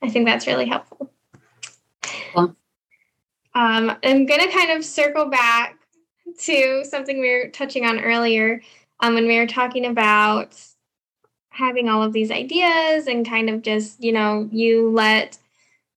[0.00, 1.10] I think that's really helpful.
[2.36, 2.54] Um,
[3.54, 5.77] I'm going to kind of circle back
[6.38, 8.62] to something we were touching on earlier
[9.00, 10.56] um, when we were talking about
[11.50, 15.38] having all of these ideas and kind of just, you know, you let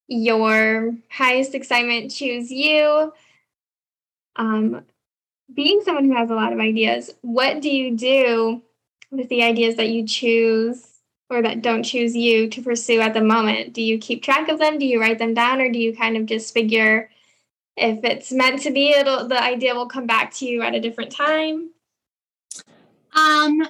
[0.07, 3.13] your highest excitement choose you.
[4.35, 4.83] Um,
[5.53, 8.63] being someone who has a lot of ideas, what do you do
[9.11, 10.87] with the ideas that you choose
[11.29, 13.73] or that don't choose you to pursue at the moment?
[13.73, 14.79] Do you keep track of them?
[14.79, 17.10] Do you write them down, or do you kind of just figure
[17.77, 20.79] if it's meant to be, it'll the idea will come back to you at a
[20.79, 21.71] different time?
[23.15, 23.67] Um,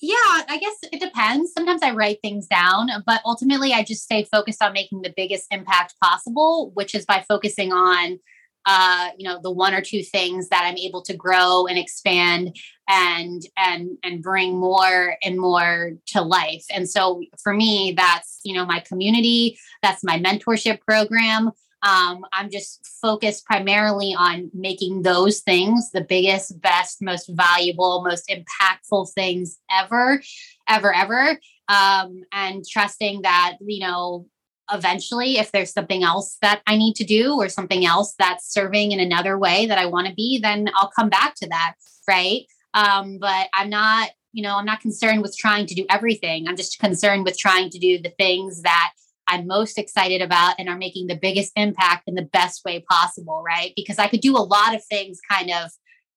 [0.00, 1.52] yeah, I guess it depends.
[1.52, 5.46] Sometimes I write things down, but ultimately I just stay focused on making the biggest
[5.52, 8.18] impact possible, which is by focusing on
[8.66, 12.56] uh, you know, the one or two things that I'm able to grow and expand
[12.88, 16.64] and and and bring more and more to life.
[16.70, 21.50] And so for me, that's you know my community, that's my mentorship program,
[21.82, 28.30] um, I'm just focused primarily on making those things the biggest, best, most valuable, most
[28.30, 30.22] impactful things ever,
[30.68, 31.40] ever, ever.
[31.68, 34.26] Um, and trusting that, you know,
[34.72, 38.92] eventually, if there's something else that I need to do or something else that's serving
[38.92, 41.74] in another way that I want to be, then I'll come back to that.
[42.06, 42.46] Right.
[42.74, 46.46] Um, but I'm not, you know, I'm not concerned with trying to do everything.
[46.46, 48.92] I'm just concerned with trying to do the things that
[49.32, 53.42] I'm most excited about and are making the biggest impact in the best way possible,
[53.44, 53.72] right?
[53.74, 55.70] Because I could do a lot of things kind of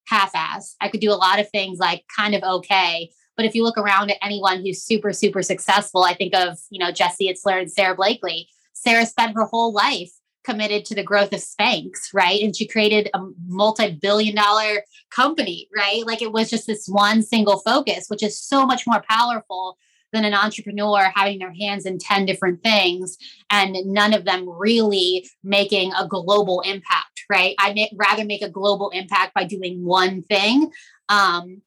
[0.07, 0.75] half ass.
[0.81, 3.09] I could do a lot of things like kind of okay.
[3.37, 6.77] But if you look around at anyone who's super, super successful, I think of, you
[6.77, 8.49] know, Jesse Itzler and Sara Blakely.
[8.73, 10.11] Sarah spent her whole life
[10.43, 12.41] committed to the growth of Spanx, right?
[12.41, 16.05] And she created a multi billion dollar company, right?
[16.05, 19.77] Like it was just this one single focus, which is so much more powerful
[20.15, 23.17] than an entrepreneur having their hands in 10 different things
[23.49, 27.55] and none of them really making a global impact, right?
[27.59, 30.71] I'd rather make a global impact by doing one thing
[31.09, 31.61] um,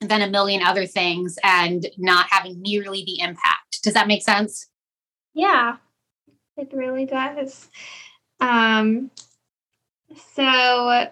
[0.00, 3.82] than a million other things and not having nearly the impact.
[3.82, 4.68] Does that make sense?
[5.34, 5.76] Yeah,
[6.56, 7.68] it really does.
[8.40, 9.10] Um,
[10.34, 11.08] so,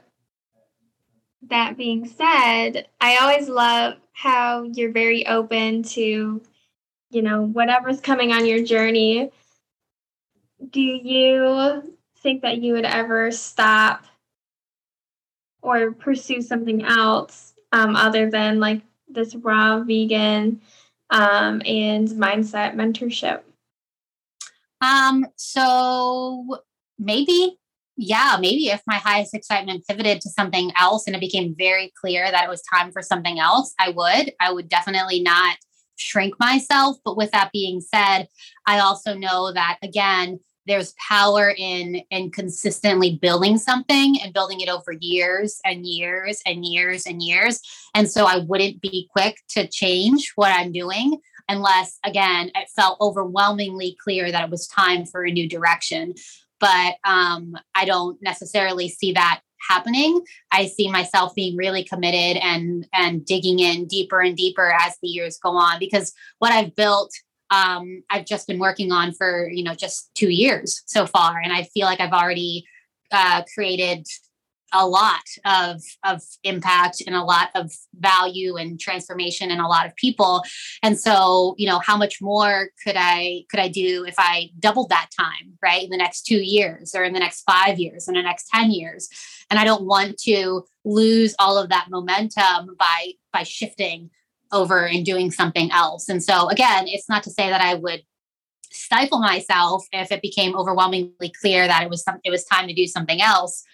[1.49, 6.41] that being said, I always love how you're very open to
[7.13, 9.31] you know, whatever's coming on your journey,
[10.71, 14.05] do you think that you would ever stop
[15.61, 20.61] or pursue something else um, other than like this raw vegan
[21.11, 23.43] um, and mindset mentorship?
[24.81, 26.59] Um, so
[26.99, 27.59] maybe,
[27.97, 32.31] yeah, maybe if my highest excitement pivoted to something else and it became very clear
[32.31, 34.33] that it was time for something else, I would.
[34.41, 35.57] I would definitely not
[35.97, 36.97] shrink myself.
[37.05, 38.29] But with that being said,
[38.67, 44.69] I also know that again, there's power in in consistently building something and building it
[44.69, 47.61] over years and years and years and years
[47.95, 51.19] and so i wouldn't be quick to change what i'm doing
[51.49, 56.15] unless again it felt overwhelmingly clear that it was time for a new direction
[56.61, 62.87] but um, i don't necessarily see that happening i see myself being really committed and
[62.93, 67.13] and digging in deeper and deeper as the years go on because what i've built
[67.51, 71.53] um, i've just been working on for you know just two years so far and
[71.53, 72.65] i feel like i've already
[73.11, 74.07] uh, created
[74.73, 79.87] a lot of of impact and a lot of value and transformation in a lot
[79.87, 80.43] of people.
[80.83, 84.89] And so you know how much more could i could i do if i doubled
[84.91, 88.15] that time right in the next 2 years or in the next 5 years in
[88.15, 89.09] the next 10 years?
[89.51, 94.11] And i don't want to lose all of that momentum by by shifting
[94.51, 96.09] over and doing something else.
[96.09, 98.03] And so again it's not to say that i would
[98.73, 102.75] stifle myself if it became overwhelmingly clear that it was some, it was time to
[102.75, 103.65] do something else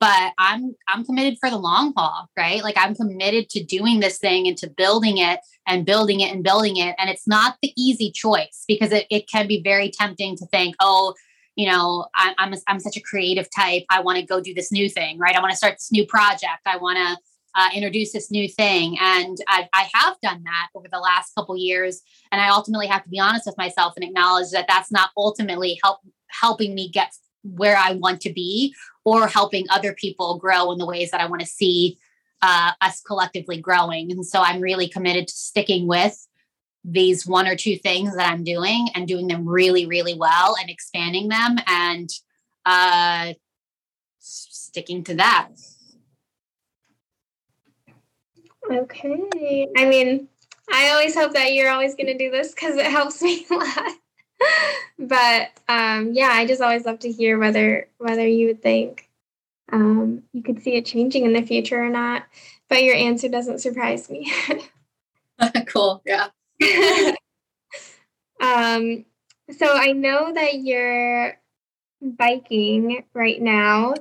[0.00, 2.64] but I'm I'm committed for the long haul, right?
[2.64, 6.42] Like I'm committed to doing this thing and to building it and building it and
[6.42, 6.96] building it.
[6.98, 10.74] And it's not the easy choice because it, it can be very tempting to think,
[10.80, 11.14] oh,
[11.54, 13.84] you know, I, I'm a, I'm such a creative type.
[13.90, 15.36] I want to go do this new thing, right?
[15.36, 16.62] I want to start this new project.
[16.64, 20.86] I want to uh, introduce this new thing, and I, I have done that over
[20.90, 22.00] the last couple years.
[22.32, 25.78] And I ultimately have to be honest with myself and acknowledge that that's not ultimately
[25.82, 25.98] help
[26.28, 28.74] helping me get where I want to be
[29.04, 31.98] or helping other people grow in the ways that I want to see
[32.42, 34.10] uh, us collectively growing.
[34.10, 36.26] And so I'm really committed to sticking with
[36.84, 40.70] these one or two things that I'm doing and doing them really, really well and
[40.70, 42.08] expanding them and
[42.64, 43.34] uh,
[44.18, 45.48] sticking to that.
[48.70, 49.68] Okay.
[49.76, 50.28] I mean,
[50.72, 53.54] I always hope that you're always going to do this because it helps me a
[53.54, 53.92] lot.
[54.98, 59.08] but um, yeah, I just always love to hear whether whether you would think
[59.72, 62.24] um, you could see it changing in the future or not.
[62.68, 64.32] But your answer doesn't surprise me.
[65.66, 66.02] cool.
[66.04, 66.28] Yeah.
[68.40, 69.04] um,
[69.58, 71.38] so I know that you're
[72.00, 73.94] biking right now.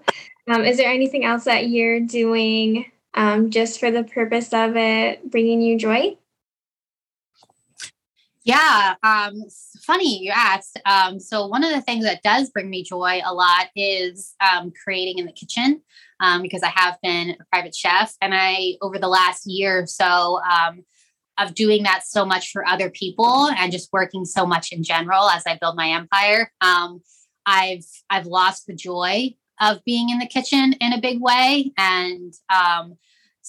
[0.47, 5.29] Um, is there anything else that you're doing um, just for the purpose of it
[5.29, 6.17] bringing you joy?
[8.49, 9.43] Yeah, um,
[9.83, 10.81] funny you asked.
[10.83, 14.73] Um, so one of the things that does bring me joy a lot is um,
[14.83, 15.83] creating in the kitchen
[16.19, 19.85] um, because I have been a private chef, and I over the last year or
[19.85, 20.83] so um,
[21.37, 25.29] of doing that so much for other people and just working so much in general
[25.29, 26.51] as I build my empire.
[26.59, 27.03] Um,
[27.45, 32.33] I've I've lost the joy of being in the kitchen in a big way, and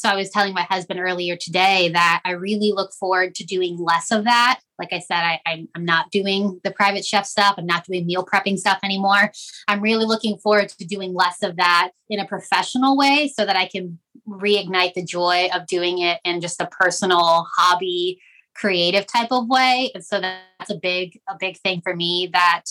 [0.01, 3.76] so I was telling my husband earlier today that I really look forward to doing
[3.76, 4.61] less of that.
[4.78, 7.57] Like I said, I, am not doing the private chef stuff.
[7.59, 9.30] I'm not doing meal prepping stuff anymore.
[9.68, 13.57] I'm really looking forward to doing less of that in a professional way so that
[13.57, 18.22] I can reignite the joy of doing it in just a personal hobby,
[18.57, 19.90] creative type of way.
[19.94, 22.62] And so that's a big, a big thing for me that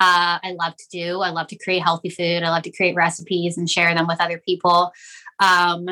[0.00, 1.20] uh, I love to do.
[1.20, 2.42] I love to create healthy food.
[2.42, 4.90] I love to create recipes and share them with other people.
[5.38, 5.86] Um,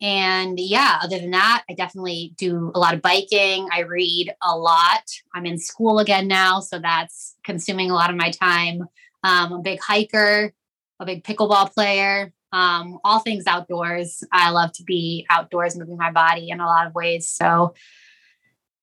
[0.00, 3.66] and yeah, other than that, I definitely do a lot of biking.
[3.72, 5.02] I read a lot.
[5.34, 8.82] I'm in school again now, so that's consuming a lot of my time.
[8.82, 8.88] Um,
[9.22, 10.52] I'm a big hiker,
[11.00, 14.22] a big pickleball player, um, all things outdoors.
[14.32, 17.28] I love to be outdoors, moving my body in a lot of ways.
[17.28, 17.74] So,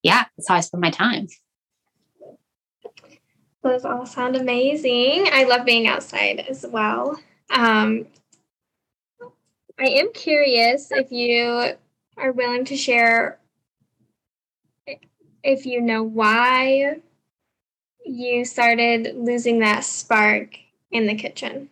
[0.02, 1.28] yeah, that's how I spend my time.
[3.62, 5.28] Those all sound amazing.
[5.32, 7.18] I love being outside as well.
[7.50, 8.08] Um,
[9.80, 11.76] I am curious if you
[12.18, 13.40] are willing to share
[15.44, 17.02] if you know why
[18.06, 20.58] you started losing that spark
[20.92, 21.70] in the kitchen.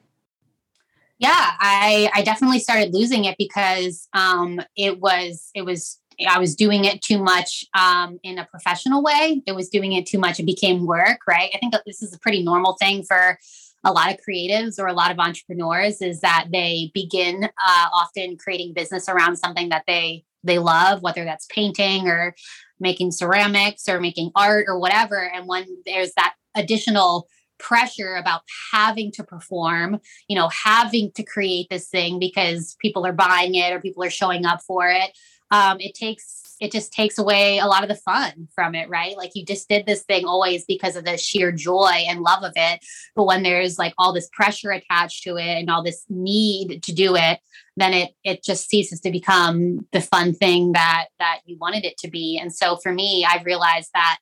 [1.19, 6.55] Yeah, I I definitely started losing it because um it was it was I was
[6.55, 9.41] doing it too much um, in a professional way.
[9.47, 10.39] It was doing it too much.
[10.39, 11.49] It became work, right?
[11.53, 13.39] I think this is a pretty normal thing for
[13.83, 18.37] a lot of creatives or a lot of entrepreneurs is that they begin uh, often
[18.37, 22.33] creating business around something that they they love whether that's painting or
[22.79, 25.19] making ceramics or making art or whatever.
[25.19, 27.27] And when there's that additional
[27.59, 33.13] pressure about having to perform you know having to create this thing because people are
[33.13, 35.11] buying it or people are showing up for it
[35.51, 39.17] um, it takes it just takes away a lot of the fun from it, right?
[39.17, 42.53] Like you just did this thing always because of the sheer joy and love of
[42.55, 42.85] it.
[43.15, 46.93] But when there's like all this pressure attached to it and all this need to
[46.93, 47.39] do it,
[47.77, 51.97] then it it just ceases to become the fun thing that that you wanted it
[51.97, 52.37] to be.
[52.39, 54.19] And so for me, I've realized that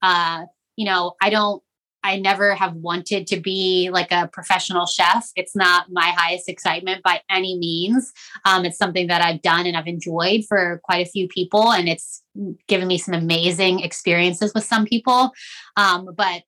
[0.00, 0.44] uh,
[0.76, 1.62] you know, I don't
[2.02, 5.30] I never have wanted to be like a professional chef.
[5.36, 8.12] It's not my highest excitement by any means.
[8.44, 11.88] Um, it's something that I've done and I've enjoyed for quite a few people, and
[11.88, 12.22] it's
[12.68, 15.32] given me some amazing experiences with some people.
[15.76, 16.42] Um, but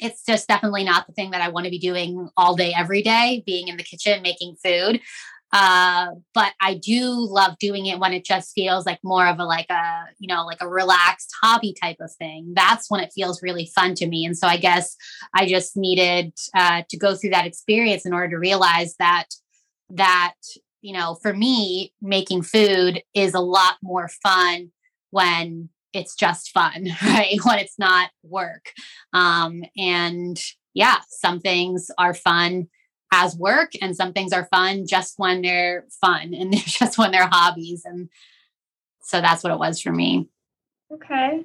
[0.00, 3.02] it's just definitely not the thing that I want to be doing all day, every
[3.02, 5.00] day, being in the kitchen, making food.
[5.52, 9.44] Uh, but I do love doing it when it just feels like more of a
[9.44, 12.52] like a you know like a relaxed hobby type of thing.
[12.54, 14.24] That's when it feels really fun to me.
[14.24, 14.96] And so I guess
[15.34, 19.26] I just needed uh, to go through that experience in order to realize that
[19.90, 20.34] that
[20.80, 24.72] you know for me making food is a lot more fun
[25.10, 27.38] when it's just fun, right?
[27.44, 28.72] When it's not work.
[29.12, 30.40] Um, and
[30.74, 32.68] yeah, some things are fun
[33.12, 37.12] as work and some things are fun just when they're fun and they're just when
[37.12, 37.84] they're hobbies.
[37.84, 38.08] And
[39.02, 40.28] so that's what it was for me.
[40.92, 41.44] Okay.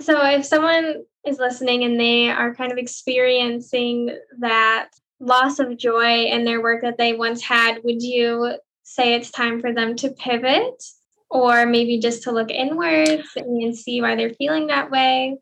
[0.00, 4.88] So if someone is listening and they are kind of experiencing that
[5.20, 9.60] loss of joy in their work that they once had, would you say it's time
[9.60, 10.82] for them to pivot
[11.28, 15.38] or maybe just to look inwards and see why they're feeling that way?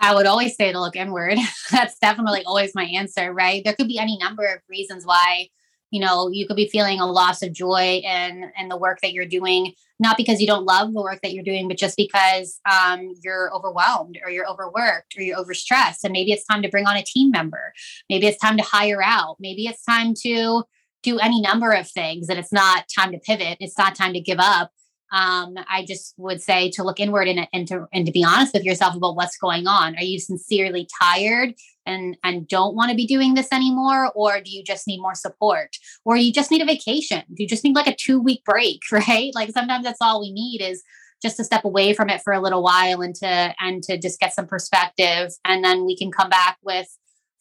[0.00, 1.38] I would always say to look inward.
[1.70, 3.62] That's definitely always my answer, right?
[3.64, 5.48] There could be any number of reasons why,
[5.90, 9.12] you know, you could be feeling a loss of joy in in the work that
[9.12, 12.60] you're doing, not because you don't love the work that you're doing, but just because
[12.70, 16.04] um, you're overwhelmed or you're overworked or you're overstressed.
[16.04, 17.72] And maybe it's time to bring on a team member.
[18.10, 19.36] Maybe it's time to hire out.
[19.40, 20.64] Maybe it's time to
[21.02, 23.58] do any number of things and it's not time to pivot.
[23.60, 24.72] It's not time to give up
[25.12, 28.54] um, I just would say to look inward and, and to and to be honest
[28.54, 29.96] with yourself about what's going on.
[29.96, 31.54] Are you sincerely tired
[31.84, 35.14] and and don't want to be doing this anymore, or do you just need more
[35.14, 37.22] support, or you just need a vacation?
[37.32, 39.32] Do you just need like a two week break, right?
[39.34, 40.82] Like sometimes that's all we need is
[41.22, 44.18] just to step away from it for a little while and to and to just
[44.20, 46.88] get some perspective, and then we can come back with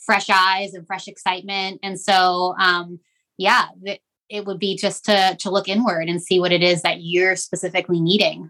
[0.06, 1.80] fresh eyes and fresh excitement.
[1.82, 3.00] And so, um,
[3.38, 3.66] yeah,
[4.30, 7.36] it would be just to to look inward and see what it is that you're
[7.36, 8.50] specifically needing.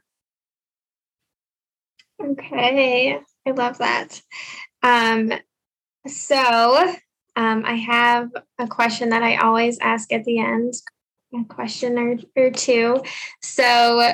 [2.22, 4.22] Okay i love that.
[4.82, 5.34] Um
[6.08, 6.94] so
[7.36, 10.74] um, i have a question that i always ask at the end
[11.34, 13.02] a question or, or two.
[13.42, 14.14] So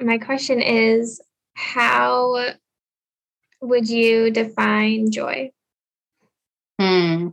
[0.00, 1.20] my question is
[1.54, 2.52] how
[3.62, 5.50] would you define joy?
[6.78, 7.28] Hmm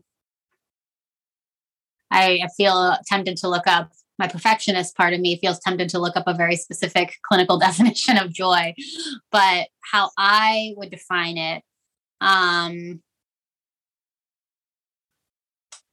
[2.12, 6.16] I, feel tempted to look up my perfectionist part of me feels tempted to look
[6.16, 8.74] up a very specific clinical definition of joy.
[9.32, 11.64] But how i would define it
[12.22, 13.02] um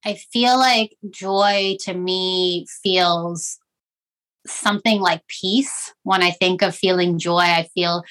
[0.05, 3.59] i feel like joy to me feels
[4.47, 5.93] something like peace.
[6.05, 8.05] When i think of feeling joy i feel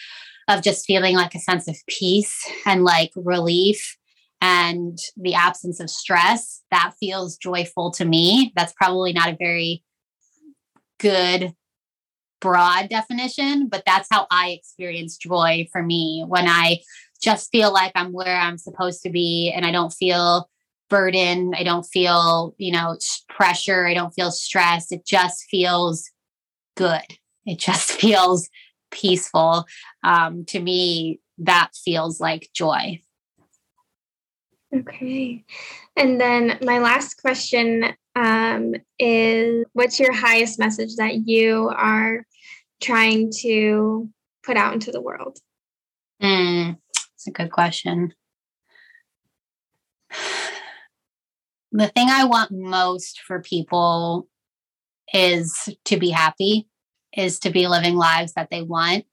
[0.47, 3.97] of just feeling like a sense of peace and like relief
[4.41, 8.53] and the absence of stress, that feels joyful to me.
[8.55, 9.83] That's probably not a very
[10.99, 11.53] good
[12.39, 16.79] broad definition, but that's how I experience joy for me when I
[17.21, 20.47] just feel like I'm where I'm supposed to be and I don't feel
[20.89, 22.97] burden, I don't feel, you know,
[23.29, 24.91] pressure, I don't feel stress.
[24.91, 26.09] It just feels
[26.75, 27.01] good.
[27.45, 28.49] It just feels
[28.91, 29.65] peaceful.
[30.03, 33.01] Um, to me, that feels like joy.
[34.75, 35.45] Okay.
[35.95, 42.25] And then my last question um, is what's your highest message that you are
[42.81, 44.09] trying to
[44.43, 45.37] put out into the world?
[46.21, 48.13] Mm, that's a good question.
[51.73, 54.29] The thing I want most for people
[55.13, 56.67] is to be happy,
[57.15, 59.03] is to be living lives that they want.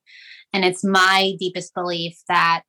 [0.52, 2.62] And it's my deepest belief that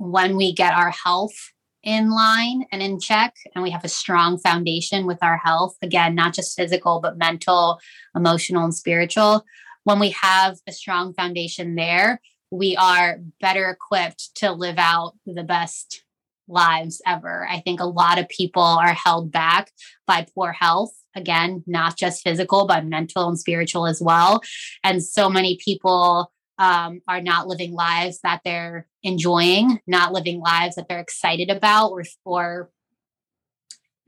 [0.00, 4.38] when we get our health in line and in check and we have a strong
[4.38, 7.78] foundation with our health again not just physical but mental
[8.14, 9.44] emotional and spiritual
[9.84, 12.20] when we have a strong foundation there
[12.50, 16.02] we are better equipped to live out the best
[16.48, 17.46] lives ever.
[17.48, 19.70] I think a lot of people are held back
[20.06, 24.42] by poor health again not just physical but mental and spiritual as well.
[24.82, 30.76] And so many people um, are not living lives that they're enjoying, not living lives
[30.76, 32.70] that they're excited about or, or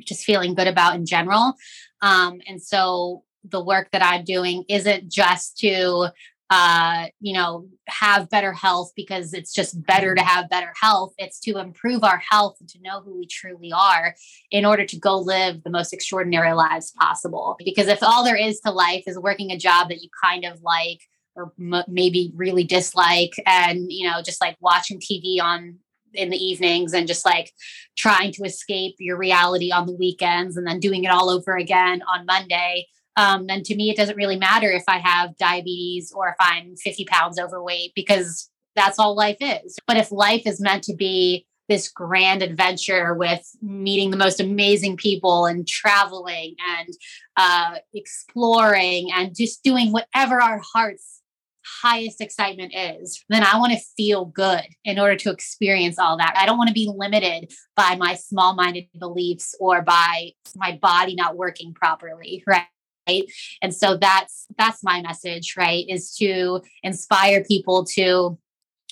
[0.02, 1.54] just feeling good about in general.
[2.02, 6.08] Um, and so the work that I'm doing isn't just to,
[6.50, 11.14] uh, you know, have better health because it's just better to have better health.
[11.16, 14.14] It's to improve our health and to know who we truly are
[14.50, 17.56] in order to go live the most extraordinary lives possible.
[17.64, 20.60] Because if all there is to life is working a job that you kind of
[20.60, 21.00] like,
[21.34, 25.76] or m- maybe really dislike and you know just like watching tv on
[26.14, 27.52] in the evenings and just like
[27.96, 32.02] trying to escape your reality on the weekends and then doing it all over again
[32.12, 36.28] on monday um, then to me it doesn't really matter if i have diabetes or
[36.28, 39.76] if i'm 50 pounds overweight because that's all life is.
[39.86, 44.96] But if life is meant to be this grand adventure with meeting the most amazing
[44.96, 46.88] people and traveling and
[47.36, 51.21] uh, exploring and just doing whatever our hearts
[51.64, 56.34] highest excitement is, then I want to feel good in order to experience all that.
[56.36, 61.14] I don't want to be limited by my small minded beliefs or by my body
[61.14, 62.42] not working properly.
[62.46, 62.64] Right.
[63.08, 63.24] Right.
[63.60, 65.84] And so that's that's my message, right?
[65.88, 68.38] Is to inspire people to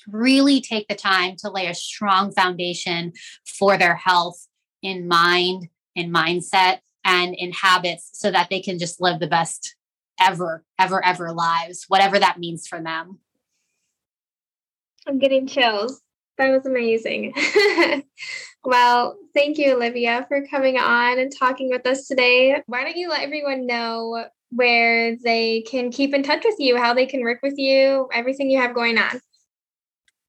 [0.09, 3.12] really take the time to lay a strong foundation
[3.47, 4.49] for their health
[4.83, 9.77] in mind, in mindset, and in habits so that they can just live the best
[10.21, 13.18] ever, ever, ever lives, whatever that means for them.
[15.07, 16.03] I'm getting chills.
[16.39, 17.35] That was amazing.
[18.64, 22.62] well, thank you, Olivia, for coming on and talking with us today.
[22.66, 26.95] Why don't you let everyone know where they can keep in touch with you, how
[26.95, 29.21] they can work with you, everything you have going on?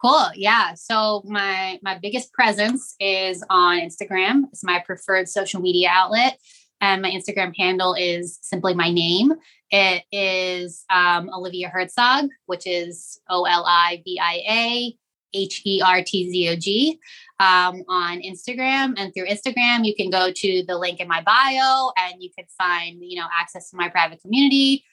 [0.04, 0.30] Cool.
[0.36, 0.74] Yeah.
[0.74, 4.46] So my my biggest presence is on Instagram.
[4.52, 6.40] It's my preferred social media outlet.
[6.82, 9.34] And my Instagram handle is simply my name.
[9.72, 14.98] It is um, Olivia Hertzog, which is O L I V I A
[15.34, 17.00] H E R T Z O G
[17.40, 18.94] um, on Instagram.
[18.98, 22.46] And through Instagram, you can go to the link in my bio and you can
[22.58, 24.84] find, you know, access to my private community,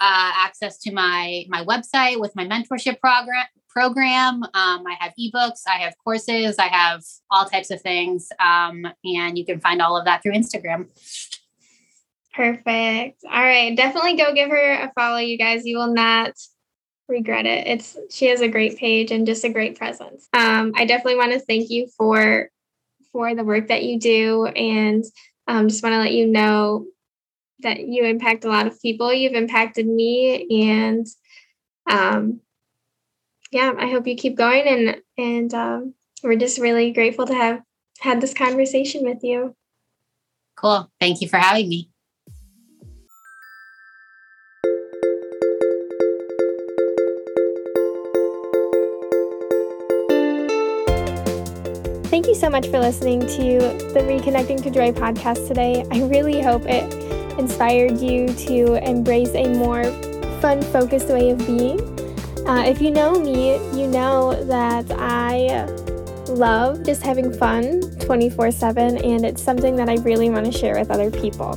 [0.00, 4.42] uh, access to my my website with my mentorship program program.
[4.44, 8.30] Um, I have ebooks, I have courses, I have all types of things.
[8.38, 10.86] Um, and you can find all of that through Instagram.
[12.34, 13.22] Perfect.
[13.24, 13.76] All right.
[13.76, 15.64] Definitely go give her a follow, you guys.
[15.64, 16.32] You will not
[17.08, 17.66] regret it.
[17.66, 20.28] It's she has a great page and just a great presence.
[20.32, 22.50] Um, I definitely want to thank you for
[23.12, 25.04] for the work that you do and
[25.46, 26.86] um, just want to let you know
[27.60, 29.12] that you impact a lot of people.
[29.12, 31.06] You've impacted me and
[31.88, 32.40] um,
[33.52, 37.60] yeah, I hope you keep going and and um, we're just really grateful to have
[38.00, 39.54] had this conversation with you.
[40.56, 40.90] Cool.
[40.98, 41.90] Thank you for having me.
[52.14, 53.58] Thank you so much for listening to
[53.92, 55.84] the Reconnecting to Joy podcast today.
[55.90, 56.84] I really hope it
[57.40, 59.82] inspired you to embrace a more
[60.40, 61.80] fun, focused way of being
[62.46, 65.64] uh, if you know me, you know that I
[66.32, 70.78] love just having fun 24 7, and it's something that I really want to share
[70.78, 71.54] with other people.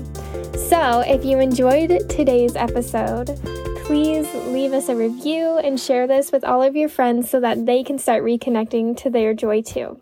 [0.56, 3.40] So, if you enjoyed today's episode,
[3.86, 7.68] please leave us a review and share this with all of your friends so that
[7.68, 10.02] they can start reconnecting to their joy too.